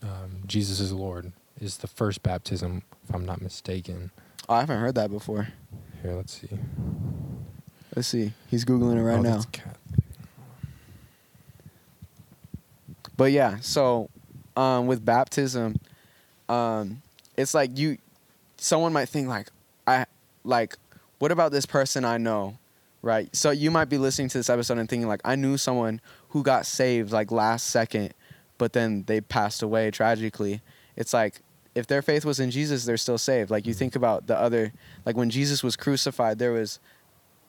[0.03, 4.11] um, Jesus is Lord is the first baptism, if I'm not mistaken.
[4.49, 5.49] oh, I haven't heard that before.
[6.03, 6.49] Here, let's see.
[7.97, 8.33] Let's see.
[8.49, 9.41] He's googling it right Oh, now.
[13.17, 14.11] But yeah, so
[14.57, 15.77] um, with baptism,
[16.49, 17.03] um,
[17.37, 17.99] it's like you,
[18.65, 19.49] someone might think like,
[19.87, 20.07] I
[20.43, 20.77] like,
[21.19, 22.59] what about this person I know,
[23.03, 23.35] right?
[23.37, 26.01] So you might be listening to this episode and thinking like, I knew someone
[26.31, 28.15] who got saved like last second,
[28.57, 30.63] but then they passed away tragically.
[30.97, 31.41] It's like
[31.75, 33.51] if their faith was in Jesus, they're still saved.
[33.51, 34.73] Like you think about the other,
[35.05, 36.79] like when Jesus was crucified, there was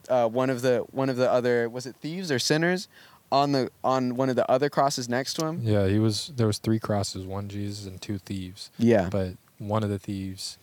[0.10, 2.88] uh, one of the one of the other was it thieves or sinners
[3.32, 5.62] on the on one of the other crosses next to him.
[5.64, 6.32] Yeah, he was.
[6.36, 8.70] There was three crosses: one Jesus and two thieves.
[8.78, 9.10] Yeah.
[9.10, 10.58] But one of the thieves,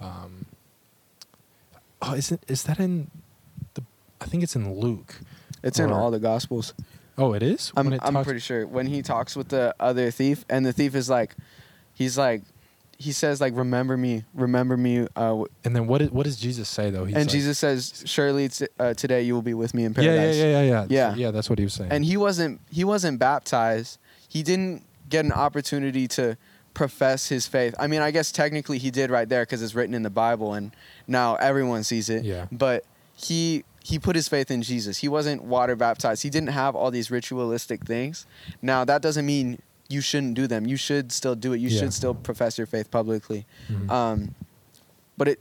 [0.00, 0.46] um,
[2.02, 3.10] oh, isn't is that in
[3.74, 3.82] the?
[4.20, 5.16] I think it's in Luke.
[5.62, 6.74] It's in all the gospels.
[7.16, 7.72] Oh, it is.
[7.76, 10.72] I'm it I'm talks- pretty sure when he talks with the other thief and the
[10.72, 11.34] thief is like
[11.94, 12.42] he's like
[12.96, 16.00] he says like remember me remember me uh, And then what?
[16.02, 17.04] Is, what does Jesus say though?
[17.04, 19.92] He's and like- Jesus says surely t- uh, today you will be with me in
[19.94, 20.36] Yeah, yeah, paradise.
[20.36, 20.86] yeah, yeah, yeah.
[20.88, 21.14] Yeah.
[21.16, 21.30] yeah.
[21.32, 21.90] That's what he was saying.
[21.90, 23.98] And he wasn't he wasn't baptized.
[24.28, 26.36] He didn't get an opportunity to
[26.78, 27.74] profess his faith.
[27.76, 30.54] I mean, I guess technically he did right there because it's written in the Bible
[30.54, 30.70] and
[31.08, 32.24] now everyone sees it.
[32.24, 32.46] Yeah.
[32.52, 32.84] But
[33.16, 34.98] he he put his faith in Jesus.
[34.98, 36.22] He wasn't water baptized.
[36.22, 38.26] He didn't have all these ritualistic things.
[38.62, 40.66] Now that doesn't mean you shouldn't do them.
[40.68, 41.58] You should still do it.
[41.58, 41.80] You Yeah.
[41.80, 43.44] should still profess your faith publicly.
[43.68, 43.90] Mhm.
[43.90, 44.34] Um,
[45.16, 45.40] but it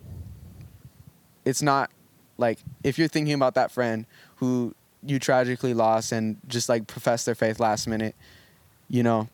[1.45, 1.91] it's not
[2.39, 4.73] like if you're thinking about that friend who
[5.06, 8.15] you tragically lost and just like professed their faith last minute,
[8.89, 9.30] you know,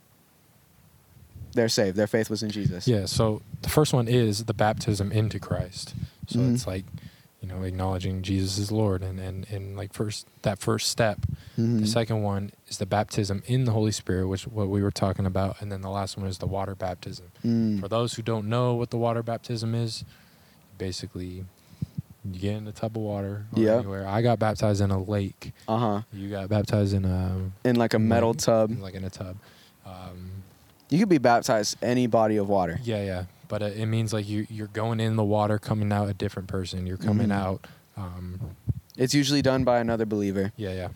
[1.53, 1.95] they're saved.
[1.97, 2.87] Their faith was in Jesus.
[2.87, 5.93] Yeah, so the first one is the baptism into Christ.
[6.27, 6.53] So Mhm.
[6.55, 6.85] it's like,
[7.41, 11.19] you know, acknowledging Jesus is Lord and, and, and like first that first step.
[11.57, 11.81] Mhm.
[11.81, 15.25] The second one is the baptism in the Holy Spirit, which what we were talking
[15.25, 17.27] about, and then the last one is the water baptism.
[17.45, 17.79] Mm.
[17.81, 20.03] For those who don't know what the water baptism is,
[20.77, 21.45] basically
[22.25, 23.79] you get in a tub of water or Yep.
[23.79, 24.07] anywhere.
[24.07, 25.51] I got baptized in a lake.
[25.67, 26.01] Uh huh.
[26.13, 28.79] You got baptized in a In like a metal like- tub.
[28.79, 29.35] like in a tub.
[29.85, 30.42] Um,
[30.93, 32.79] You could be baptized any body of water.
[32.84, 36.08] Yeah, yeah, but uh, it means like you you're going in the water, coming out
[36.08, 36.86] a different person.
[36.86, 37.36] You're coming Mhm.
[37.43, 37.67] out.
[37.97, 38.39] Um,
[38.95, 40.51] It's usually done by another believer.
[40.56, 40.89] yeah, yeah.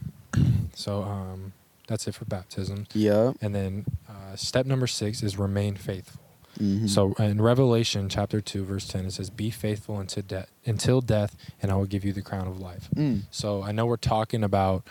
[0.75, 1.53] so um,
[1.88, 2.86] that's it for baptism.
[2.93, 3.38] Yep.
[3.41, 6.21] And then uh, step number six is remain faithful.
[6.62, 6.88] Mhm.
[6.88, 11.36] So in Revelation chapter two, verse ten, it says, "Be faithful until death, until death,
[11.60, 13.23] and I will give you the crown of life." Mm.
[13.31, 14.83] So I know we're talking about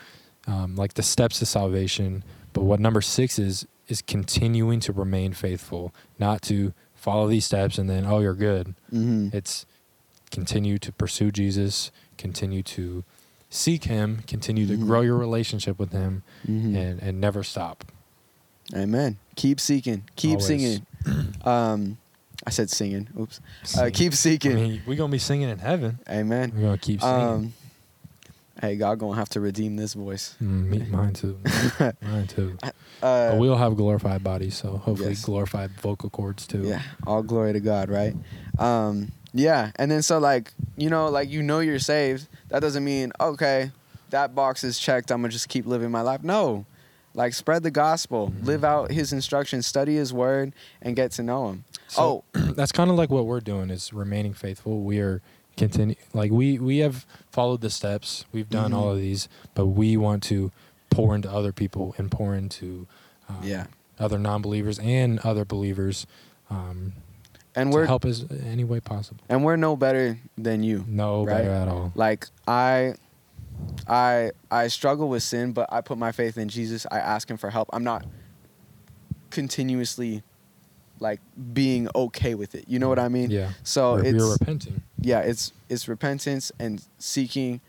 [0.47, 5.33] um, like the steps to salvation, but what number six is is continuing to remain
[5.33, 8.73] faithful, not to follow these steps and then oh you're good.
[8.93, 9.33] Mhm.
[9.33, 9.65] It's
[10.31, 13.03] continue to pursue Jesus, continue to
[13.49, 14.85] seek Him, continue to Mhm.
[14.85, 16.75] grow your relationship with Him, Mhm.
[16.75, 17.85] and and never stop.
[18.75, 19.17] Amen.
[19.35, 20.03] Keep seeking.
[20.17, 20.45] Keep Always.
[20.47, 20.85] singing.
[21.45, 21.97] Um,
[22.45, 23.07] I said singing.
[23.17, 23.39] Oops.
[23.77, 24.55] Uh, keep I seeking.
[24.55, 25.99] mean, we're gonna be singing in heaven.
[26.09, 26.51] Amen.
[26.55, 27.15] We're gonna keep singing.
[27.15, 27.53] Um,
[28.61, 30.35] hey, God gonna have to redeem this voice.
[30.41, 31.39] Mm, me, mine too.
[32.01, 32.57] mine too.
[32.63, 35.23] Uh, but we'll have glorified bodies, so hopefully Yes.
[35.23, 36.63] glorified vocal cords too.
[36.63, 38.15] Yeah, all glory to God, right?
[38.57, 42.27] Um, yeah, and then so like you know, like you know you're saved.
[42.49, 43.71] That doesn't mean okay,
[44.09, 45.11] that box is checked.
[45.11, 46.23] I'm gonna just keep living my life.
[46.23, 46.65] No,
[47.13, 48.45] like spread the gospel, Mhm.
[48.45, 51.65] live out His instructions, study His word, and get to know Him.
[51.87, 54.81] So oh, that's kind of like what we're doing is remaining faithful.
[54.81, 55.21] We are
[55.57, 58.25] continue like we we have followed the steps.
[58.31, 58.91] We've done all Mhm.
[58.93, 60.51] of these, but we want to
[60.89, 62.87] pour into other people and pour into
[63.27, 63.65] um, Yeah.
[63.99, 66.07] other non-believers and other believers
[66.49, 66.93] um,
[67.55, 69.21] and we're help us any way possible.
[69.27, 70.85] and we're no better than you.
[70.87, 71.37] No Right?
[71.37, 71.91] better at all.
[71.95, 72.93] Like I
[73.87, 76.85] I I struggle with sin, but I put my faith in Jesus.
[76.91, 77.67] I ask him for help.
[77.73, 78.05] I'm not
[79.31, 80.23] continuously
[80.99, 81.19] like
[81.53, 82.65] being okay with it.
[82.67, 83.29] You know what I mean?
[83.31, 83.51] Yeah.
[83.63, 84.81] So we're, it's we're repenting.
[85.01, 87.61] yeah, it's it's repentance and seeking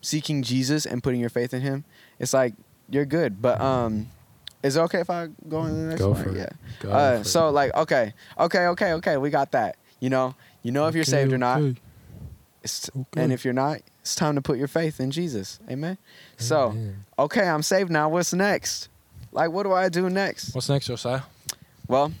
[0.00, 1.84] seeking Jesus and putting your faith in him.
[2.18, 2.54] It's like
[2.88, 3.40] you're good.
[3.42, 4.08] But um
[4.62, 6.22] is it okay if I go into the next Go one?
[6.22, 6.36] for it.
[6.36, 6.48] yeah.
[6.80, 7.52] Go Uh, for so it.
[7.52, 9.76] like okay, okay, okay, okay, we got that.
[10.00, 11.60] You know, you know if you're Okay, saved or not.
[11.60, 11.80] okay.
[12.62, 13.22] It's, Okay.
[13.22, 15.58] And if you're not, it's time to put your faith in Jesus.
[15.70, 15.96] Amen.
[16.36, 16.76] So,
[17.18, 18.10] okay, I'm saved now.
[18.10, 18.90] What's next?
[19.32, 20.54] Like, what do I do next?
[20.54, 21.22] what's next, Josiah?
[21.88, 22.12] Well,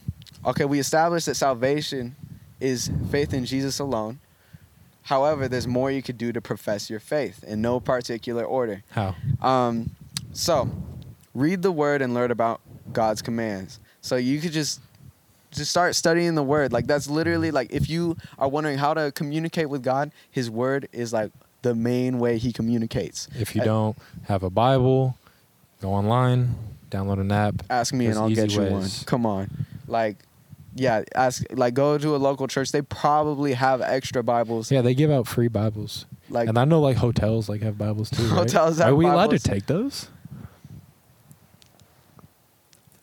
[0.44, 2.16] okay, we established that salvation
[2.60, 4.20] is faith in Jesus alone.
[5.02, 8.82] However, there's more you could do to profess your faith in no particular order.
[8.90, 9.16] How?
[9.40, 9.90] Um,
[10.32, 10.70] so,
[11.34, 12.60] read the word and learn about
[12.92, 13.80] God's commands.
[14.00, 14.80] So you could just
[15.50, 16.72] just start studying the word.
[16.72, 20.88] Like that's literally like if you are wondering how to communicate with God, His word
[20.92, 23.28] is like the main way He communicates.
[23.38, 25.16] If you I- don't have a Bible,
[25.80, 26.54] go online,
[26.90, 27.62] download an app.
[27.68, 28.88] Ask me and I'll get you one.
[29.06, 29.50] Come on,
[29.86, 30.16] like.
[30.74, 32.70] Yeah, ask like go to a local church.
[32.72, 34.70] They probably have extra Bibles.
[34.70, 36.06] Yeah, they give out free Bibles.
[36.28, 38.22] like and I know like hotels like have Bibles too.
[38.22, 38.30] Right?
[38.38, 40.08] Hotels have Are we allowed to take those?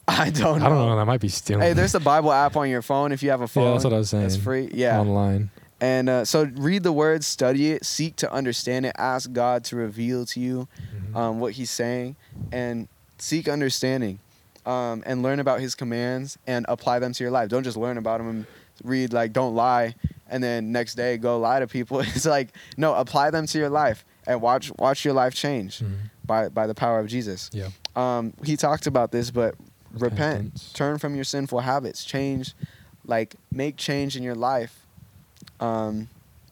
[0.08, 0.66] I don't know.
[0.66, 0.96] I don't know.
[0.96, 1.62] That might be stealing.
[1.64, 3.66] Hey, there's a Bible app on your phone if you have a phone.
[3.66, 4.26] yeah, that's what I was saying.
[4.26, 4.70] It's free.
[4.74, 5.00] Yeah.
[5.00, 5.50] Online.
[5.82, 9.76] And uh, so read the word, study it, seek to understand it, ask God to
[9.76, 10.68] reveal to you
[11.12, 11.16] Mhm.
[11.16, 12.16] um, what He's saying,
[12.52, 12.88] and
[13.20, 14.20] seek understanding,
[14.68, 17.50] um, and learn about His commands and apply them to your life.
[17.50, 18.46] Don't just learn about them and
[18.84, 19.96] read like "Don't lie,"
[20.30, 22.00] and then next day go lie to people.
[22.16, 25.96] It's like no, apply them to your life and watch watch your life change Mhm.
[26.26, 27.50] by by the power of Jesus.
[27.54, 27.70] Yeah.
[27.96, 29.56] Um, he talked about this, but
[29.94, 30.72] repent, Repentance.
[30.74, 32.54] turn from your sinful habits, change,
[33.06, 34.86] like make change in your life,
[35.60, 36.10] um,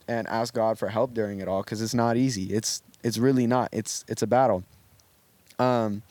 [0.08, 2.46] and ask God for help during it all because it's not easy.
[2.54, 3.70] It's it's really not.
[3.74, 4.64] It's it's a battle.
[5.60, 6.02] Um,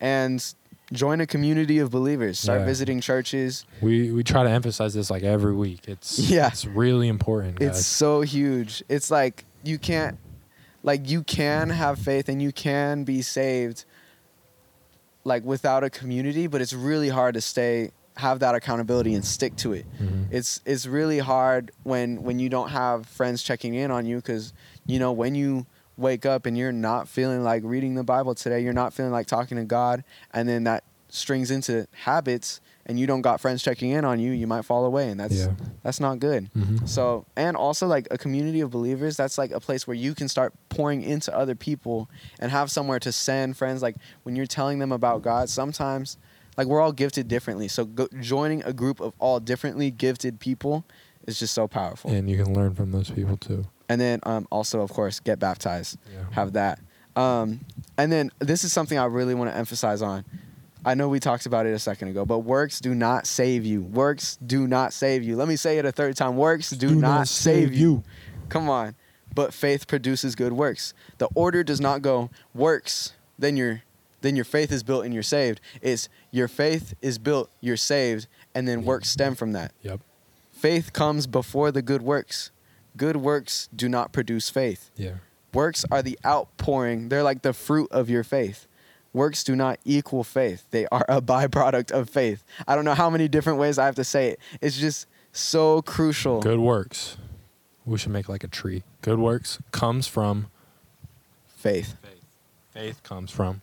[0.00, 0.44] and
[0.92, 2.38] join a community of believers.
[2.38, 2.66] Start Yeah.
[2.66, 3.64] visiting churches.
[3.80, 5.88] We we try to emphasize this like every week.
[5.88, 6.48] It's Yeah.
[6.48, 7.78] It's really important, guys.
[7.78, 8.82] It's so huge.
[8.88, 10.18] It's like you can't,
[10.82, 13.84] like you can have faith and you can be saved,
[15.24, 16.46] like without a community.
[16.46, 19.86] But it's really hard to stay, have that accountability and stick to it.
[20.00, 20.26] Mhm.
[20.30, 24.52] It's it's really hard when when you don't have friends checking in on you because
[24.86, 28.60] you know when you wake up and you're not feeling like reading the Bible today,
[28.60, 33.06] you're not feeling like talking to God, and then that strings into habits, and you
[33.06, 35.52] don't got friends checking in on you, you might fall away, and that's yeah.
[35.82, 36.52] that's not good.
[36.54, 36.88] Mhm.
[36.88, 40.28] So, and also like a community of believers, that's like a place where you can
[40.28, 43.80] start pouring into other people and have somewhere to send friends.
[43.80, 46.18] Like when you're telling them about God, sometimes
[46.56, 47.68] like we're all gifted differently.
[47.68, 50.84] So go, joining a group of all differently gifted people
[51.26, 52.10] is just so powerful.
[52.10, 53.66] And you can learn from those people too.
[53.88, 55.98] And then um, also, of course, get baptized.
[56.12, 56.24] Yeah.
[56.32, 56.80] Have that.
[57.16, 57.60] Um,
[57.96, 60.24] and then this is something I really want to emphasize on.
[60.86, 63.82] I know we talked about it a second ago, but works do not save you.
[63.82, 65.36] Works do not save you.
[65.36, 66.36] Let me say it a third time.
[66.36, 68.02] Works do, not, save you.
[68.50, 68.94] Come on.
[69.34, 70.92] But faith produces good works.
[71.18, 73.82] The order does not go works, then your
[74.20, 75.60] then your faith is built and you're saved.
[75.82, 79.72] It's your faith is built, you're saved, and then works stem from that.
[79.82, 80.00] Yep.
[80.52, 82.50] Faith comes before the good works.
[82.96, 84.90] Good works do not produce faith.
[84.96, 85.14] Yeah.
[85.52, 88.66] Works are the outpouring, they're like the fruit of your faith.
[89.12, 92.44] Works do not equal faith, they are a byproduct of faith.
[92.66, 94.40] I don't know how many different ways I have to say it.
[94.60, 96.40] It's just so crucial.
[96.40, 97.16] Good works.
[97.86, 98.82] We should make like a tree.
[99.02, 100.46] Good works comes from
[101.46, 101.96] Faith.
[102.02, 102.24] faith.
[102.72, 103.60] Faith comes from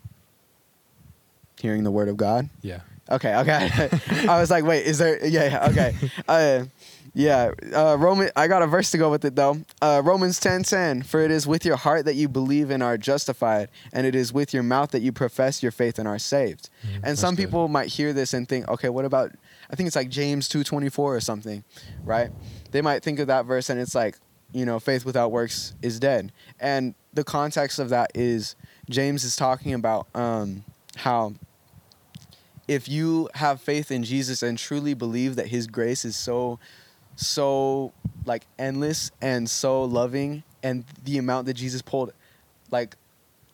[1.59, 2.49] Hearing the word of God.
[2.61, 2.81] yeah.
[3.11, 3.89] Okay, okay.
[4.27, 5.25] I was like, wait, is there?
[5.25, 5.95] Yeah, yeah okay.
[6.27, 6.65] Uh,
[7.13, 8.29] yeah, uh, Roman.
[8.37, 9.59] I got a verse to go with it though.
[9.81, 11.01] Uh, Romans ten ten.
[11.03, 14.31] For it is with your heart that you believe and are justified, and it is
[14.31, 16.69] with your mouth that you profess your faith and are saved.
[16.87, 17.47] Mm, And some good.
[17.47, 19.31] people might hear this and think, okay, what about?
[19.69, 21.63] I think it's like James two twenty four or something,
[22.05, 22.31] right?
[22.71, 24.17] They might think of that verse and it's like,
[24.53, 26.31] you know, faith without works is dead.
[26.61, 28.55] And the context of that is
[28.89, 30.63] James is talking about um,
[30.95, 31.33] how
[32.71, 36.57] if you have faith in Jesus and truly believe that his grace is so
[37.15, 37.91] so
[38.25, 42.13] like endless and so loving and the amount that Jesus pulled
[42.71, 42.95] like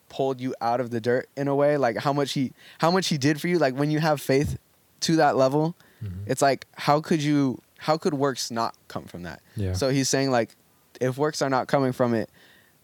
[0.10, 3.08] pulled you out of the dirt in a way like how much he how much
[3.08, 4.58] he did for you like when you have faith
[5.02, 6.12] to that level Mhm.
[6.28, 9.74] it's like how could you how could works not come from that yeah.
[9.74, 10.56] so he's saying like
[11.02, 12.30] if works are not coming from it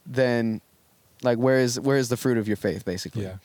[0.08, 0.60] then
[1.22, 3.36] like where is where is the fruit of your faith basically yeah.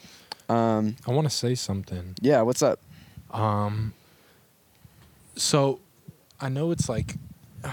[0.48, 2.14] Um I want to say something.
[2.20, 2.78] yeah what's up
[3.30, 3.92] Um.
[5.36, 5.80] So,
[6.40, 7.14] I know it's like,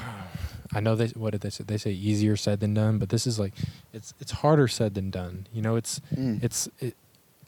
[0.73, 1.63] I know they what did they say?
[1.63, 3.53] They say easier said than done, but this is like,
[3.93, 5.47] it's it's harder said than done.
[5.53, 6.43] You know, it's Mm.
[6.43, 6.95] it's it,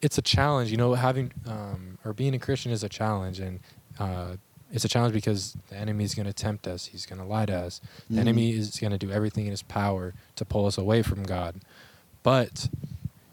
[0.02, 0.72] it's a challenge.
[0.72, 3.60] You know, having um or being a Christian is a challenge, and
[4.00, 4.38] uh,
[4.72, 6.86] it's a challenge because the enemy is going to tempt us.
[6.88, 7.82] He's going to lie to us.
[8.10, 8.20] The Mhm.
[8.20, 11.56] enemy is going to do everything in his power to pull us away from God.
[12.24, 12.70] But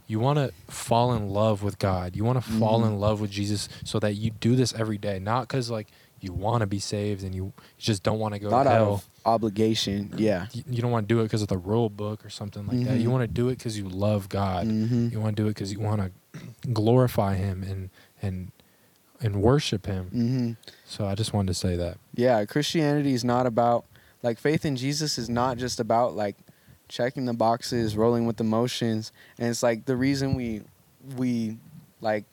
[0.07, 2.15] you want to fall in love with God.
[2.17, 2.87] You want to fall Mhm.
[2.89, 5.89] in love with Jesus so that you do this every day, not because like
[6.21, 9.03] you want to be saved and you just don't want to go not to hell.
[9.27, 12.67] obligation yeah You, don't want to do it because of the rule book or something
[12.67, 12.97] like that.
[12.99, 13.03] Mhm.
[13.03, 14.67] You want to do it because you love God.
[14.67, 15.13] Mhm.
[15.13, 16.41] You want to do it because you want to
[16.73, 17.91] glorify Him and
[18.23, 18.53] and
[19.21, 20.11] and worship Him.
[20.13, 20.71] Mhm.
[20.87, 21.99] So I just wanted to say that.
[22.15, 23.85] yeah christianity is not about
[24.23, 26.37] like faith in jesus is not just about like
[26.95, 30.63] checking the boxes rolling with the motions and it's like the reason we
[31.17, 31.57] we
[32.01, 32.25] like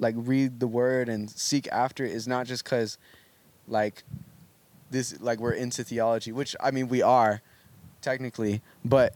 [0.00, 2.98] like read the word and seek after it is not just because
[3.68, 4.02] like
[4.90, 7.40] this like we're into theology which i mean we are
[8.02, 9.14] technically but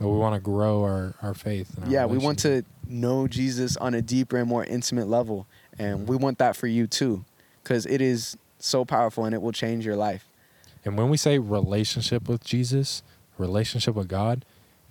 [0.00, 1.70] But we want to grow our our faith.
[1.80, 5.46] our yeah we want to know jesus on a deeper and more intimate level
[5.78, 7.24] and we want that for you too
[7.62, 10.28] because it is so powerful and it will change your life
[10.84, 13.02] And when we say relationship with Jesus,
[13.38, 14.44] relationship with God,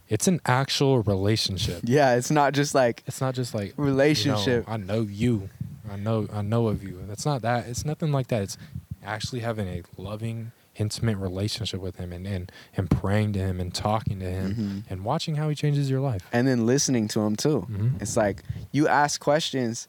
[0.10, 1.82] it's an actual relationship.
[1.86, 4.66] Yeah, it's not just like It's not just like you know, relationship.
[4.68, 5.50] I know you.
[5.92, 7.00] I know I know of you.
[7.08, 7.68] That's not that.
[7.68, 8.42] It's nothing like that.
[8.42, 8.58] It's
[9.04, 13.74] actually having a loving, intimate relationship with him and and, and praying to him and
[13.74, 14.84] talking to him Mhm.
[14.92, 16.28] and watching how he changes your life.
[16.34, 17.68] And then listening to him too.
[17.70, 18.02] Mhm.
[18.02, 19.88] It's like you ask questions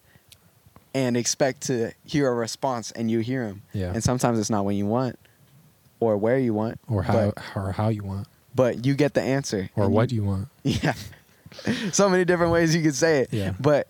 [0.92, 3.62] and expect to hear a response and you hear him.
[3.72, 3.92] Yeah.
[3.92, 5.18] And sometimes it's not when you want
[6.05, 8.26] or where you want or how but- or how you want.
[8.55, 9.68] but you get the answer.
[9.76, 10.48] Or what you want.
[10.62, 10.94] Yeah.
[11.92, 13.28] so many different ways you could say it.
[13.32, 13.52] Yeah.
[13.61, 13.86] But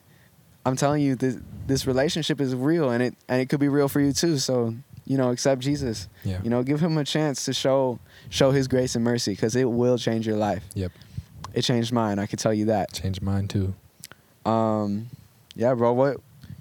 [0.66, 1.36] I'm telling you this
[1.66, 4.38] this relationship is real and it and it could be real for you too.
[4.38, 4.74] So,
[5.06, 6.08] you know, accept Jesus.
[6.24, 6.40] Yeah.
[6.42, 7.98] You know, give him a chance to show
[8.30, 10.64] show his grace and mercy cuz it will change your life.
[10.74, 10.92] Yep.
[11.54, 12.92] It changed mine, I can tell you that.
[12.92, 13.74] Change mine too.
[14.44, 15.08] Um
[15.54, 16.18] yeah, bro, what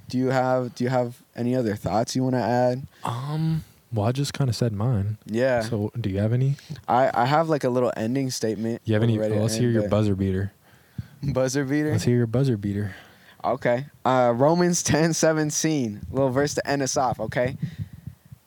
[0.10, 2.86] do you have do you have any other thoughts you want to add?
[3.04, 3.64] Um
[3.94, 5.18] well I just kind of said mine.
[5.26, 5.62] Yeah.
[5.62, 6.56] So do you have any?
[6.88, 8.82] I I have like a little ending statement.
[8.86, 10.54] You have any to let's hear your buzzer beater.
[11.22, 11.92] buzzer beater.
[11.92, 12.96] Let's hear your buzzer beater.
[13.44, 13.88] Okay.
[14.06, 17.58] Uh, Romans 10 17, little verse to end us off, okay?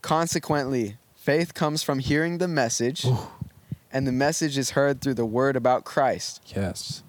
[0.01, 3.19] Consequently, faith comes from hearing the message, Ooh.
[3.93, 6.41] and the message is heard through the word about Christ.
[6.55, 7.03] Yes.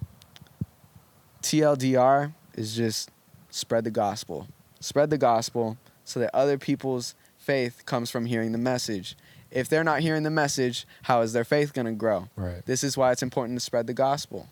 [1.41, 3.09] TLDR is just
[3.49, 4.47] spread the gospel.
[4.79, 7.15] Spread the gospel so that other people's
[7.47, 9.15] faith comes from hearing the message.
[9.49, 12.27] If they're not hearing the message, how is their faith going to grow?
[12.35, 12.65] Right.
[12.65, 14.49] This is why it's important to spread the gospel.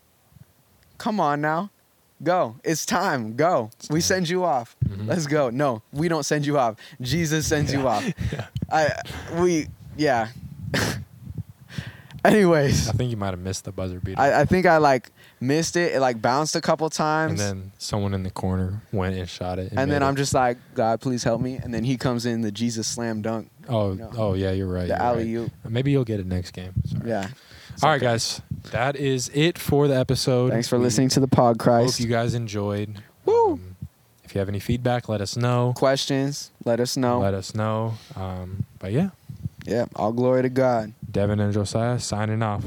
[0.98, 1.70] Come on now.
[2.24, 2.56] Go.
[2.64, 3.36] It's time.
[3.36, 3.72] Go.
[3.78, 4.02] It's we time.
[4.02, 4.78] send you off.
[4.88, 5.06] Mhm.
[5.08, 5.50] Let's go.
[5.50, 6.78] No, we don't send you off.
[7.02, 8.04] Jesus sends you off.
[8.32, 8.48] Yeah.
[8.72, 8.94] I
[9.42, 9.68] we
[9.98, 10.30] yeah.
[12.24, 14.20] Anyways, I think you might have missed the buzzer beater.
[14.20, 15.12] I, I think I like
[15.48, 15.94] missed it.
[15.96, 17.32] It like bounced a couple times.
[17.32, 19.70] and then someone in the corner went and shot it.
[19.72, 20.18] and then made I'm it.
[20.18, 21.56] just like, God, please help me.
[21.62, 24.68] And then he comes in the Jesus slam dunk, Oh, you know, oh yeah, you're
[24.68, 24.88] right.
[24.88, 25.02] the right.
[25.02, 25.52] alley oop.
[25.68, 26.74] Maybe you'll get it next game.
[26.86, 27.10] Sorry.
[27.10, 27.28] Yeah.
[27.84, 28.42] All right, guys.
[28.72, 30.52] That is it for the episode.
[30.52, 31.98] Thanks for We listening to the pod, Christ.
[31.98, 33.02] Hope you guys enjoyed.
[33.26, 33.54] Woo!
[33.54, 33.76] Um,
[34.24, 35.74] if you have any feedback, let us know.
[35.76, 36.52] Questions?
[36.64, 37.20] Let us know.
[37.20, 37.96] Let us know.
[38.16, 39.10] Um, but yeah,
[39.66, 39.86] yeah.
[39.96, 40.94] All glory to God.
[41.12, 42.64] Devin and Josiah signing off.